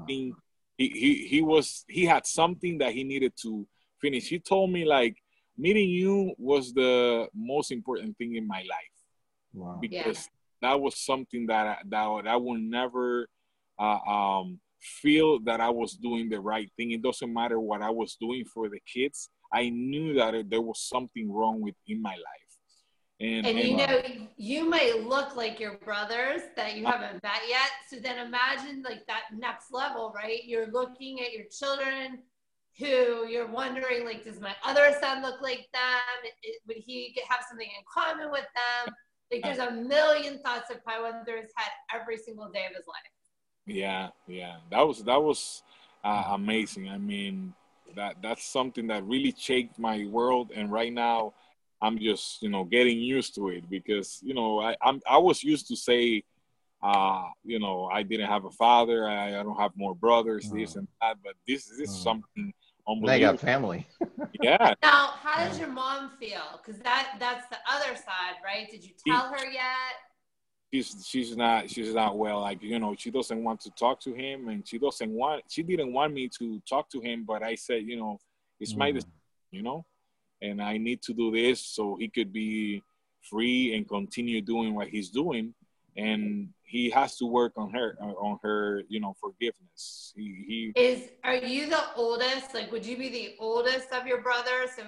[0.06, 0.32] being,
[0.76, 3.66] he, he he was he had something that he needed to
[4.00, 4.28] finish.
[4.28, 5.16] He told me like
[5.56, 8.96] meeting you was the most important thing in my life
[9.52, 9.78] Wow.
[9.80, 10.28] because
[10.62, 13.28] that was something that I, that I will never
[13.78, 16.92] uh, um, feel that I was doing the right thing.
[16.92, 19.30] It doesn't matter what I was doing for the kids.
[19.52, 22.47] I knew that there was something wrong with in my life,
[23.20, 24.00] and, And you know,
[24.36, 27.70] you might look like your brothers that you haven't met yet.
[27.90, 30.44] So then imagine like that next level, right?
[30.44, 32.20] You're looking at your children
[32.78, 36.30] who you're wondering, like, does my other son look like them?
[36.68, 38.94] Would he have something in common with them?
[39.32, 40.82] Like, there's a million thoughts that
[41.26, 42.96] through his head every single day of his life.
[43.66, 45.62] yeah, yeah, that was that was
[46.04, 46.88] uh, amazing.
[46.88, 47.52] I mean,
[47.96, 51.34] that that's something that really changed my world, and right now.
[51.80, 55.42] I'm just, you know, getting used to it because, you know, I, I'm, I was
[55.44, 56.22] used to say,
[56.82, 60.74] uh, you know, I didn't have a father, I, I don't have more brothers, this
[60.74, 60.78] Mm.
[60.78, 62.02] and that, but this, this is Mm.
[62.02, 62.52] something They
[62.88, 63.32] unbelievable.
[63.32, 63.86] got family.
[64.42, 66.60] yeah, Now, how does your mom feel?
[66.64, 68.68] Because that that's the other side, right?
[68.70, 69.94] Did you tell her yet?
[70.72, 72.40] she's she's not she's not well.
[72.40, 75.62] Like you know, she doesn't want to talk to him, and she doesn't want she
[75.62, 78.18] didn't want me to talk to him, but I said, you know,
[78.60, 78.94] it's my Mm.
[78.94, 79.12] decision,
[79.50, 79.84] you know,
[80.42, 82.82] and I need to do this so he could be
[83.22, 85.54] free and continue doing what he's doing,
[85.96, 90.12] and he has to work on her on her you know forgiveness.
[90.16, 92.54] He he Is are you the oldest?
[92.54, 94.70] Like, would you be the oldest of your brothers?
[94.76, 94.82] So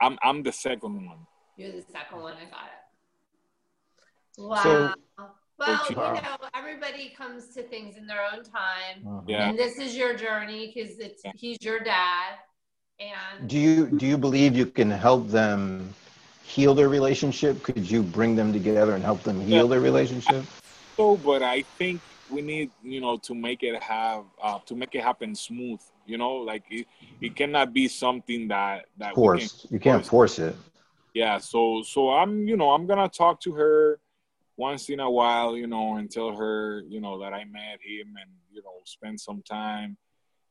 [0.00, 1.26] I'm I'm the second one.
[1.56, 2.34] you're the second one.
[2.34, 2.82] I got it.
[4.38, 4.62] Wow.
[4.62, 4.94] So-
[5.58, 6.14] well, you Wow.
[6.14, 9.28] know, everybody comes to things in their own time, Mhm.
[9.28, 9.48] Yeah.
[9.50, 11.32] and this is your journey because it's Yeah.
[11.36, 12.38] he's your dad,
[13.10, 15.94] and Do you do you believe you can help them
[16.44, 17.62] heal their relationship?
[17.62, 20.44] Could you bring them together and help them heal their relationship?
[20.96, 22.00] So, but I think
[22.30, 25.80] we need, you know, to make it have, uh, to make it happen smooth.
[26.06, 26.86] You know, like it,
[27.20, 30.54] it cannot be something that that we can- You can't force it.
[31.14, 31.38] yeah.
[31.38, 33.98] So, so I'm, you know, I'm gonna talk to her
[34.56, 38.08] once in a while, you know, and tell her, you know, that I met him
[38.20, 39.96] and you know, spend some time,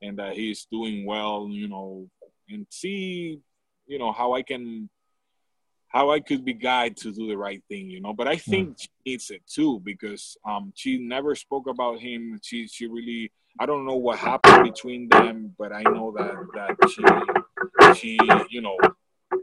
[0.00, 2.08] and that he's doing well, you know,
[2.52, 3.40] and see,
[3.86, 4.88] you know, how I can
[5.88, 8.14] how I could be guided to do the right thing, you know.
[8.14, 12.40] But I think she needs it too because um, she never spoke about him.
[12.42, 13.30] She she really
[13.60, 18.62] I don't know what happened between them, but I know that that she she you
[18.62, 18.78] know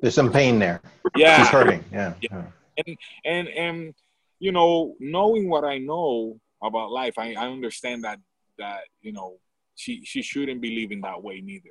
[0.01, 0.81] There's some pain there.
[1.15, 1.83] yeah She's hurting.
[1.91, 2.13] Yeah.
[2.21, 2.43] Yeah.
[2.85, 2.95] yeah.
[3.25, 3.93] and and
[4.39, 8.19] you know knowing what I know about life, I, I understand that
[8.57, 9.37] that you know
[9.75, 11.69] she she shouldn't be living that way neither.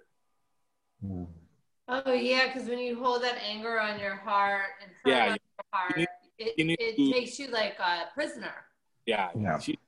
[1.89, 5.39] Oh yeah, because when you hold that anger on your heart and hurt Yeah, on
[5.39, 8.55] your heart, need- it, you need it to- makes you like a prisoner.
[9.07, 9.59] Yeah, Yeah.
[9.59, 9.79] she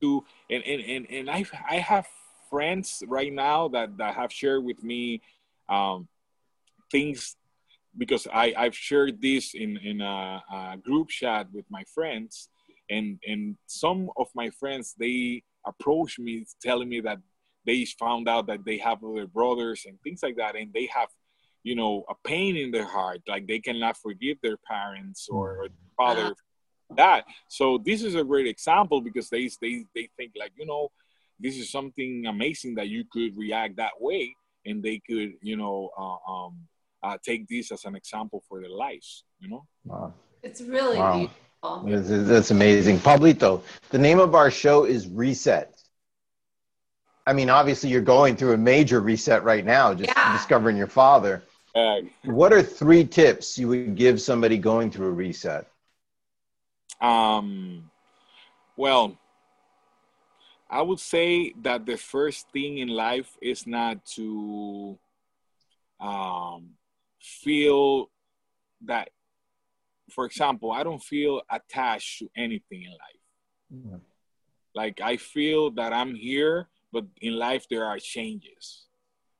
[0.00, 2.06] do and and and, and I I have
[2.48, 5.20] friends right now that that have shared with me
[5.68, 6.08] um,
[6.90, 7.36] things
[7.96, 12.48] because I I've shared this in in a, a group chat with my friends
[12.88, 17.18] and and some of my friends they approach me telling me that
[17.68, 21.10] they found out that they have other brothers and things like that and they have
[21.68, 25.66] you know a pain in their heart like they cannot forgive their parents or, or
[25.96, 26.28] father
[26.96, 30.84] that so this is a great example because they they they think like you know
[31.44, 34.22] this is something amazing that you could react that way
[34.66, 36.54] and they could you know uh, um
[37.06, 40.12] uh, take this as an example for their lives you know Wow.
[40.42, 41.18] It's really Wow.
[41.18, 41.44] beautiful.
[41.84, 42.98] This That's amazing.
[42.98, 45.77] Pablito, the name of our show is Reset.
[47.28, 50.32] I mean, obviously, you're going through a major reset right now, just Yeah.
[50.32, 51.42] discovering your father.
[51.74, 55.70] uh, What are three tips you would give somebody going through a reset?
[57.02, 57.90] Um,
[58.76, 59.18] well,
[60.70, 64.98] I would say that the first thing in life is not to
[66.00, 66.70] um,
[67.20, 68.08] feel
[68.86, 69.10] that,
[70.10, 74.00] for example, I don't feel attached to anything in life.
[74.74, 78.86] Like I feel that I'm here, but in life there are changes.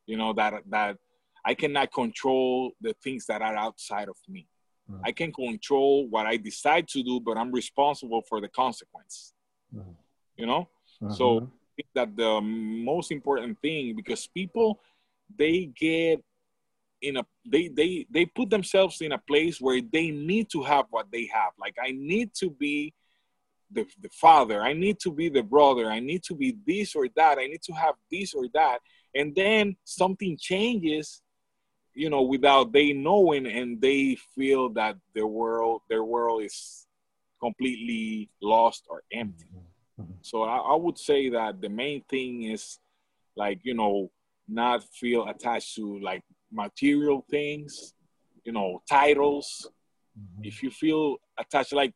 [0.07, 0.97] You know that that
[1.45, 4.47] I cannot control the things that are outside of me.
[4.91, 5.01] Mm.
[5.05, 9.33] I can control what I decide to do, but I'm responsible for the consequence.
[9.75, 9.95] Mm.
[10.37, 10.69] You know,
[11.11, 14.81] So- I think that the most important thing because people
[15.37, 16.21] they get
[17.01, 20.87] in a they they they put themselves in a place where they need to have
[20.91, 21.53] what they have.
[21.57, 22.93] Like I need to be
[23.71, 27.07] the, the father, I need to be the brother, I need to be this or
[27.17, 28.79] that, I need to have this or that.
[29.15, 31.23] And then something changes,
[31.95, 36.87] you know, without they knowing and they feel that their world their world is
[37.41, 39.47] completely lost or empty.
[39.47, 40.03] Mm-hmm.
[40.03, 40.13] Mm-hmm.
[40.23, 42.79] So I, I would say that the main thing is
[43.37, 44.11] like, you know,
[44.47, 47.95] not feel attached to like material things,
[48.45, 49.71] you know, titles.
[50.19, 50.45] Mm-hmm.
[50.45, 51.93] If you feel attached, like,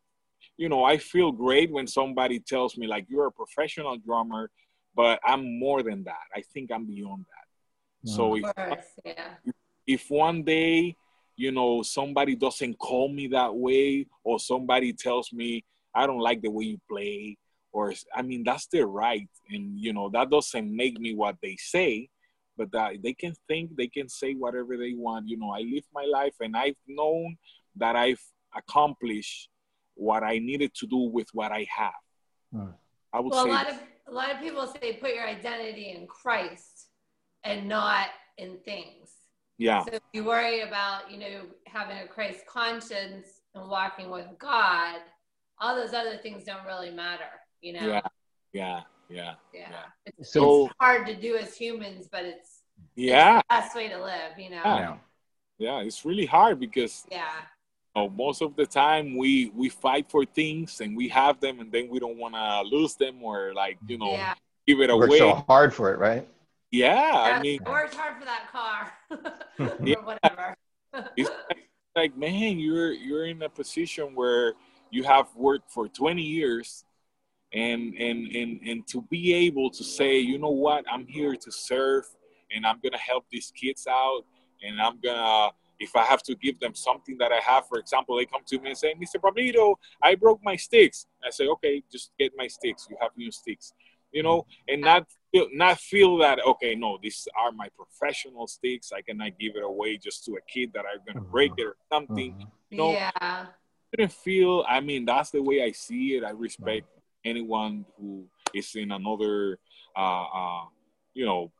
[0.56, 4.50] you know, I feel great when somebody tells me like you're a professional drummer,
[4.94, 6.24] but I'm more than that.
[6.34, 8.10] I think I'm beyond that.
[8.10, 9.34] So if course, yeah.
[9.86, 10.96] if one day
[11.36, 16.42] you know somebody doesn't call me that way or somebody tells me i don't like
[16.42, 17.36] the way you play
[17.72, 21.56] or i mean that's their right and you know that doesn't make me what they
[21.56, 22.08] say
[22.56, 25.84] but that they can think they can say whatever they want you know i live
[25.94, 27.36] my life and i've known
[27.76, 28.22] that i've
[28.54, 29.48] accomplished
[29.94, 31.92] what i needed to do with what i have
[32.52, 32.70] Hmm.
[33.12, 33.76] i would Well, a lot of
[34.06, 36.88] a lot of people say put your identity in Christ
[37.44, 39.10] and not in things.
[39.58, 44.26] yeah So if you worry about, you know, having a Christ conscience and walking with
[44.38, 44.98] God,
[45.60, 47.30] all those other things don't really matter,
[47.60, 47.86] you know?
[47.88, 48.00] yeah
[48.52, 49.68] yeah yeah Yeah.
[49.70, 49.84] yeah.
[50.18, 52.62] It's, So- it's hard to do as humans, but it's,
[52.96, 54.62] yeah it's the best way to live, you know?
[54.64, 54.96] Yeah.
[55.58, 57.30] yeah it's really hard because Yeah.
[57.94, 61.70] Know, most of the time we we fight for things and we have them and
[61.70, 64.34] then we don't want to lose them or like you know Yeah.
[64.66, 66.26] give it Work away so hard for it, right?
[66.70, 68.92] yeah i Yeah, mean I worked hard for that car
[69.84, 69.96] Yeah.
[69.96, 70.54] or whatever.
[71.16, 74.54] it's like, like man you're you're in a position where
[74.90, 76.84] you have worked for 20 years
[77.52, 81.52] and and and and to be able to say you know what i'm here to
[81.52, 82.04] serve
[82.54, 84.22] and i'm gonna help these kids out
[84.62, 85.50] and i'm gonna
[85.82, 88.58] if i have to give them something that i have for example they come to
[88.60, 91.06] me and say mr pablito i broke my sticks.
[91.24, 92.86] I say okay just get my sticks.
[92.90, 93.72] You have new sticks.
[94.12, 98.92] You know and not feel, not feel that okay no these are my professional sticks.
[98.92, 101.76] I cannot give it away just to a kid that i'm gonna break it or
[101.92, 102.46] something.
[102.70, 102.92] No.
[102.92, 103.46] Yeah.
[103.96, 106.24] didn't feel i mean that's the way i see it.
[106.24, 106.86] I respect
[107.24, 109.58] anyone who is in another
[109.96, 110.64] uh, uh
[111.14, 111.52] you know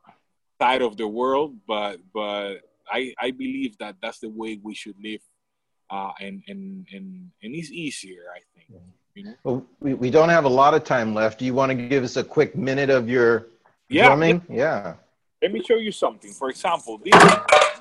[0.60, 2.60] side of the world but but
[2.93, 5.20] i i believe that that's the way we should live
[5.90, 8.68] uh and and and, and it's easier i think
[9.14, 9.34] you know?
[9.45, 11.38] Well, we, we don't have a lot of time left.
[11.38, 13.49] Do you want to give us a quick minute of your
[13.90, 14.40] Yeah, drumming?
[14.49, 14.95] Yeah.
[15.43, 16.32] let me show you something.
[16.32, 17.20] For example this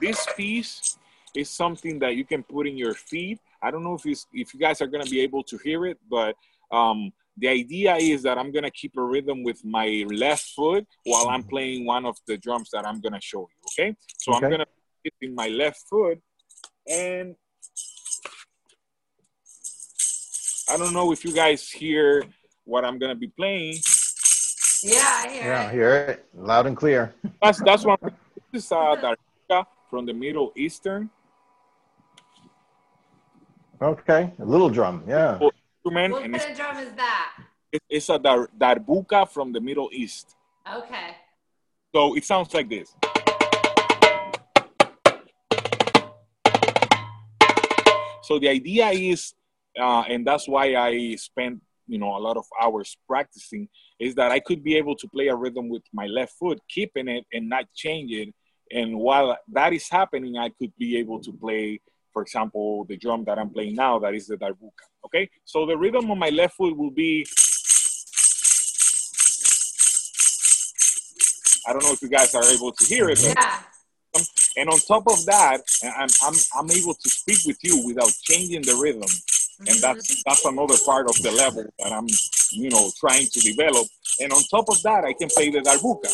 [0.02, 0.98] this piece
[1.36, 4.54] is something that you can put in your feet i don't know if it's if
[4.54, 6.36] you guys are going to be able to hear it but
[6.72, 10.86] um the idea is that i'm going to keep a rhythm with my left foot
[11.06, 13.96] while i'm playing one of the drums that i'm going to show you okay?
[14.18, 14.68] So i'm going to
[15.04, 16.20] put in my left foot
[16.90, 17.36] and
[20.70, 22.24] i don't know if you guys hear
[22.66, 23.76] what i'm going to be playing
[24.84, 25.74] Yeah, I hear Yeah, it.
[25.78, 27.14] hear it loud and clear.
[27.42, 27.98] That's that's one.
[28.52, 31.10] This is uh, darbuka from the Middle Eastern
[33.82, 35.04] Okay, a little drum.
[35.08, 35.38] Yeah.
[35.38, 35.54] What
[35.86, 37.30] and kind it's, of drum is that?
[37.90, 40.36] it's a dar, darbuka from the Middle East.
[40.66, 41.18] Okay.
[41.94, 42.96] So it sounds like this.
[48.32, 49.34] So the idea is,
[49.78, 53.68] uh, and that's why I spent you know a lot of hours practicing,
[54.00, 57.10] is that I could be able to play a rhythm with my left foot, keeping
[57.10, 58.34] it and not change it.
[58.72, 61.82] And while that is happening, I could be able to play,
[62.14, 64.86] for example, the drum that I'm playing now, that is the darbuka.
[65.08, 67.26] Okay, so the rhythm on my left foot will be.
[71.68, 74.41] I don't know if you guys are able to hear it, but Yeah.
[74.58, 78.64] And on top of that, I'm, I'm, I'm able to speak with you without changing
[78.64, 79.04] the rhythm.
[79.60, 79.82] And mm-hmm.
[79.82, 82.08] that's, that's another part of the level that I'm,
[82.52, 83.88] you know, trying to develop.
[84.20, 86.12] And on top of that, I can play the darbuka.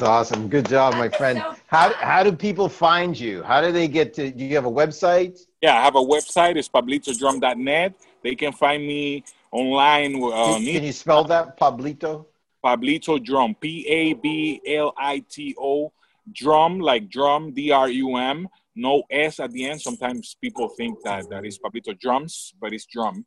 [0.00, 0.48] That's awesome.
[0.48, 1.42] Good job, my friend.
[1.66, 3.42] How, how do people find you?
[3.42, 5.40] How do they get to, do you have a website?
[5.60, 6.56] Yeah, I have a website.
[6.56, 7.94] It's pablitodrum.net.
[8.22, 12.26] They can find me online uh, Can you spell that, Pablito?
[12.64, 15.92] Pablito Drum, P A B L I T O,
[16.32, 19.80] drum like drum, D R U M, no S at the end.
[19.80, 23.26] Sometimes people think that that is Pablito Drums, but it's drum.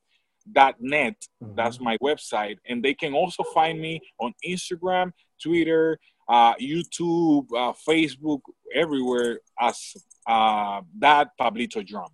[0.52, 1.16] Dot net,
[1.56, 2.58] that's my website.
[2.68, 5.12] And they can also find me on Instagram,
[5.44, 6.00] Twitter,
[6.30, 8.42] uh, YouTube, uh, Facebook,
[8.74, 9.96] everywhere as
[10.28, 12.10] uh, that Pablito Drum.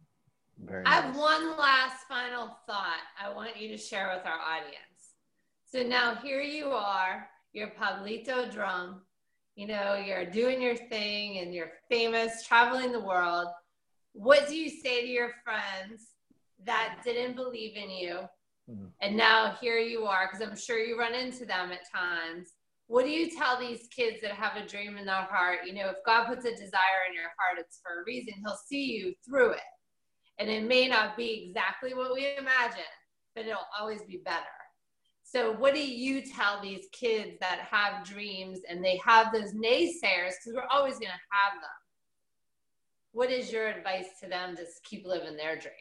[0.59, 4.77] Very I have one last final thought I want you to share with our audience.
[5.65, 9.01] So now here you are, you're Pablito Drum.
[9.55, 13.47] You know, you're doing your thing and you're famous, traveling the world.
[14.13, 16.09] What do you say to your friends
[16.65, 18.19] that didn't believe in you?
[18.69, 18.91] Mhm.
[19.01, 22.52] And now here you are, because I'm sure you run into them at times.
[22.87, 25.59] What do you tell these kids that have a dream in their heart?
[25.65, 28.33] You know, if God puts a desire in your heart, it's for a reason.
[28.45, 29.61] He'll see you through it.
[30.39, 32.83] And it may not be exactly what we imagine,
[33.35, 34.45] but it'll always be better.
[35.23, 40.33] So, what do you tell these kids that have dreams and they have those naysayers?
[40.37, 41.69] Because we're always going to have them.
[43.13, 45.73] What is your advice to them to keep living their dream?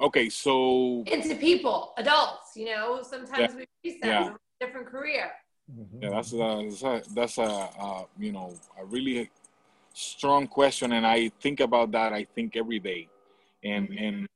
[0.00, 4.34] Okay, so And to people, adults, you know, sometimes we reset Yeah.
[4.34, 5.32] a different career.
[5.70, 6.02] Mhm.
[6.02, 6.36] Yeah, that's a,
[6.70, 7.42] that's a, that's a
[7.78, 9.30] uh, you know a really
[9.92, 12.12] strong question, and I think about that.
[12.12, 13.08] I think every day,
[13.62, 14.26] and and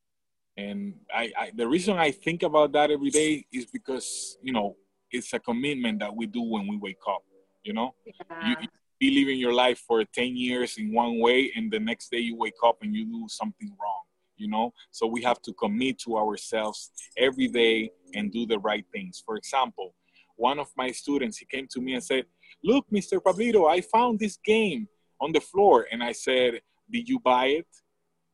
[0.56, 4.76] and I, I the reason I think about that every day is because you know
[5.10, 7.22] it's a commitment that we do when we wake up.
[7.64, 8.12] You know, you,
[8.42, 8.54] Yeah.
[8.60, 8.68] you
[9.00, 12.36] be living your life for ten years in one way, and the next day you
[12.36, 14.02] wake up and you do something wrong.
[14.36, 18.84] You know, so we have to commit to ourselves every day and do the right
[18.92, 19.22] things.
[19.24, 19.94] For example
[20.36, 22.24] one of my students he came to me and said
[22.62, 24.88] look mr pablito i found this game
[25.22, 25.86] on the floor.
[25.90, 26.60] And i said
[26.90, 27.66] did you buy it?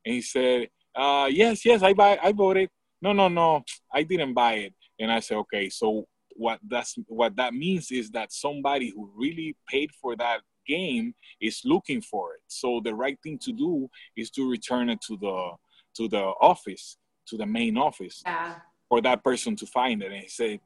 [0.04, 2.70] And he said uh, yes yes i buy i bought it.
[3.00, 4.74] No no no i didn't buy it.
[4.98, 9.56] And i said okay so what that's what that means is that somebody who really
[9.68, 12.42] paid for that game is looking for it.
[12.46, 15.50] So the right thing to do is to return it to the
[15.96, 16.96] to the office
[17.28, 18.54] to the main office yeah.
[18.88, 20.12] for that person to find it.
[20.12, 20.60] And he said,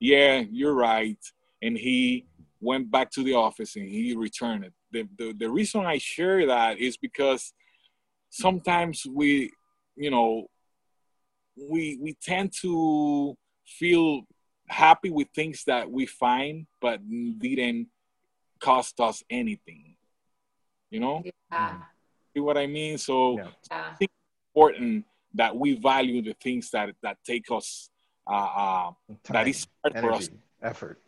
[0.00, 1.18] Yeah, you're right.
[1.62, 2.26] And he
[2.60, 4.72] went back to the office and he returned it.
[4.92, 7.52] The, the, the reason I share that is because
[8.30, 9.50] sometimes we,
[9.96, 10.46] you know,
[11.70, 13.36] we we tend to
[13.66, 14.22] feel
[14.68, 17.00] happy with things that we find but
[17.38, 17.88] didn't
[18.60, 19.96] cost us anything.
[20.90, 21.82] You know, Yeah.
[22.32, 22.96] see what I mean?
[22.98, 23.48] So Yeah.
[23.70, 23.96] yeah.
[24.54, 27.90] important that we value the things that that take us
[28.28, 28.90] uh, uh,
[29.24, 30.28] that Time, is hard for us.
[30.62, 31.00] effort.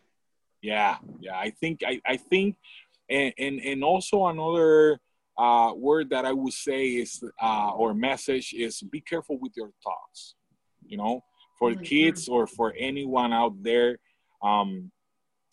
[0.61, 2.55] yeah yeah i think i, I think
[3.09, 4.99] and, and and also another
[5.37, 9.71] uh, word that i would say is uh, or message is be careful with your
[9.83, 10.35] thoughts
[10.91, 11.23] you know?
[11.59, 11.85] For Mhm.
[11.85, 13.99] kids or for anyone out there
[14.41, 14.91] um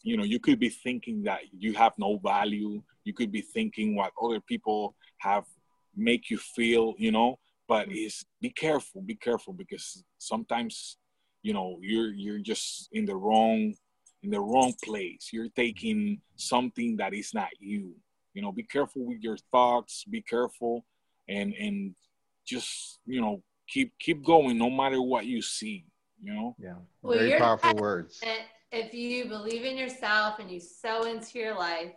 [0.02, 2.82] you know you could be thinking that you have no value.
[3.04, 4.94] You could be thinking what other people
[5.28, 5.44] have
[5.94, 7.30] make you feel you know?
[7.72, 9.86] But is be careful be careful because
[10.30, 10.96] sometimes
[11.42, 13.74] you know you're you're just in the wrong
[14.22, 17.94] in the wrong place you're taking something that is not you
[18.34, 20.84] you know be careful with your thoughts be careful
[21.28, 21.94] and and
[22.44, 25.84] just you know keep keep going no matter what you see.
[26.22, 26.56] You know.
[26.58, 26.74] Yeah.
[27.02, 28.20] Well, Very powerful words.
[28.70, 31.92] If you believe in yourself and you sow into your life,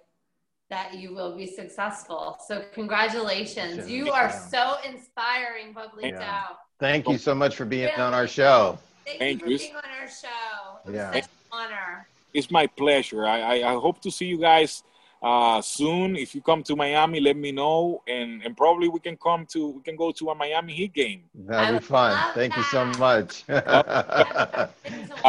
[0.69, 2.37] that you will be successful.
[2.47, 3.89] So congratulations.
[3.89, 6.43] You are so inspiring, Bubbly Yeah.
[6.79, 8.79] Thank you so much for being on our show.
[9.06, 9.58] Thank, Thank you you.
[9.58, 10.80] for being on our show.
[10.86, 11.12] It was Yeah.
[11.14, 12.08] such an honor.
[12.34, 13.26] It's my pleasure.
[13.26, 14.84] I, I, I hope to see you guys
[15.22, 16.16] uh, soon.
[16.16, 19.70] If you come to Miami, let me know, and and probably we can come to
[19.70, 21.24] we can go to a Miami Heat game.
[21.36, 22.18] That'll be fun.
[22.18, 23.43] love Thank you so much.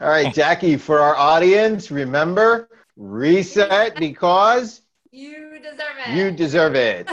[0.00, 6.16] All right, Jackie, for our audience, remember reset because you deserve it.
[6.16, 7.08] you deserve it.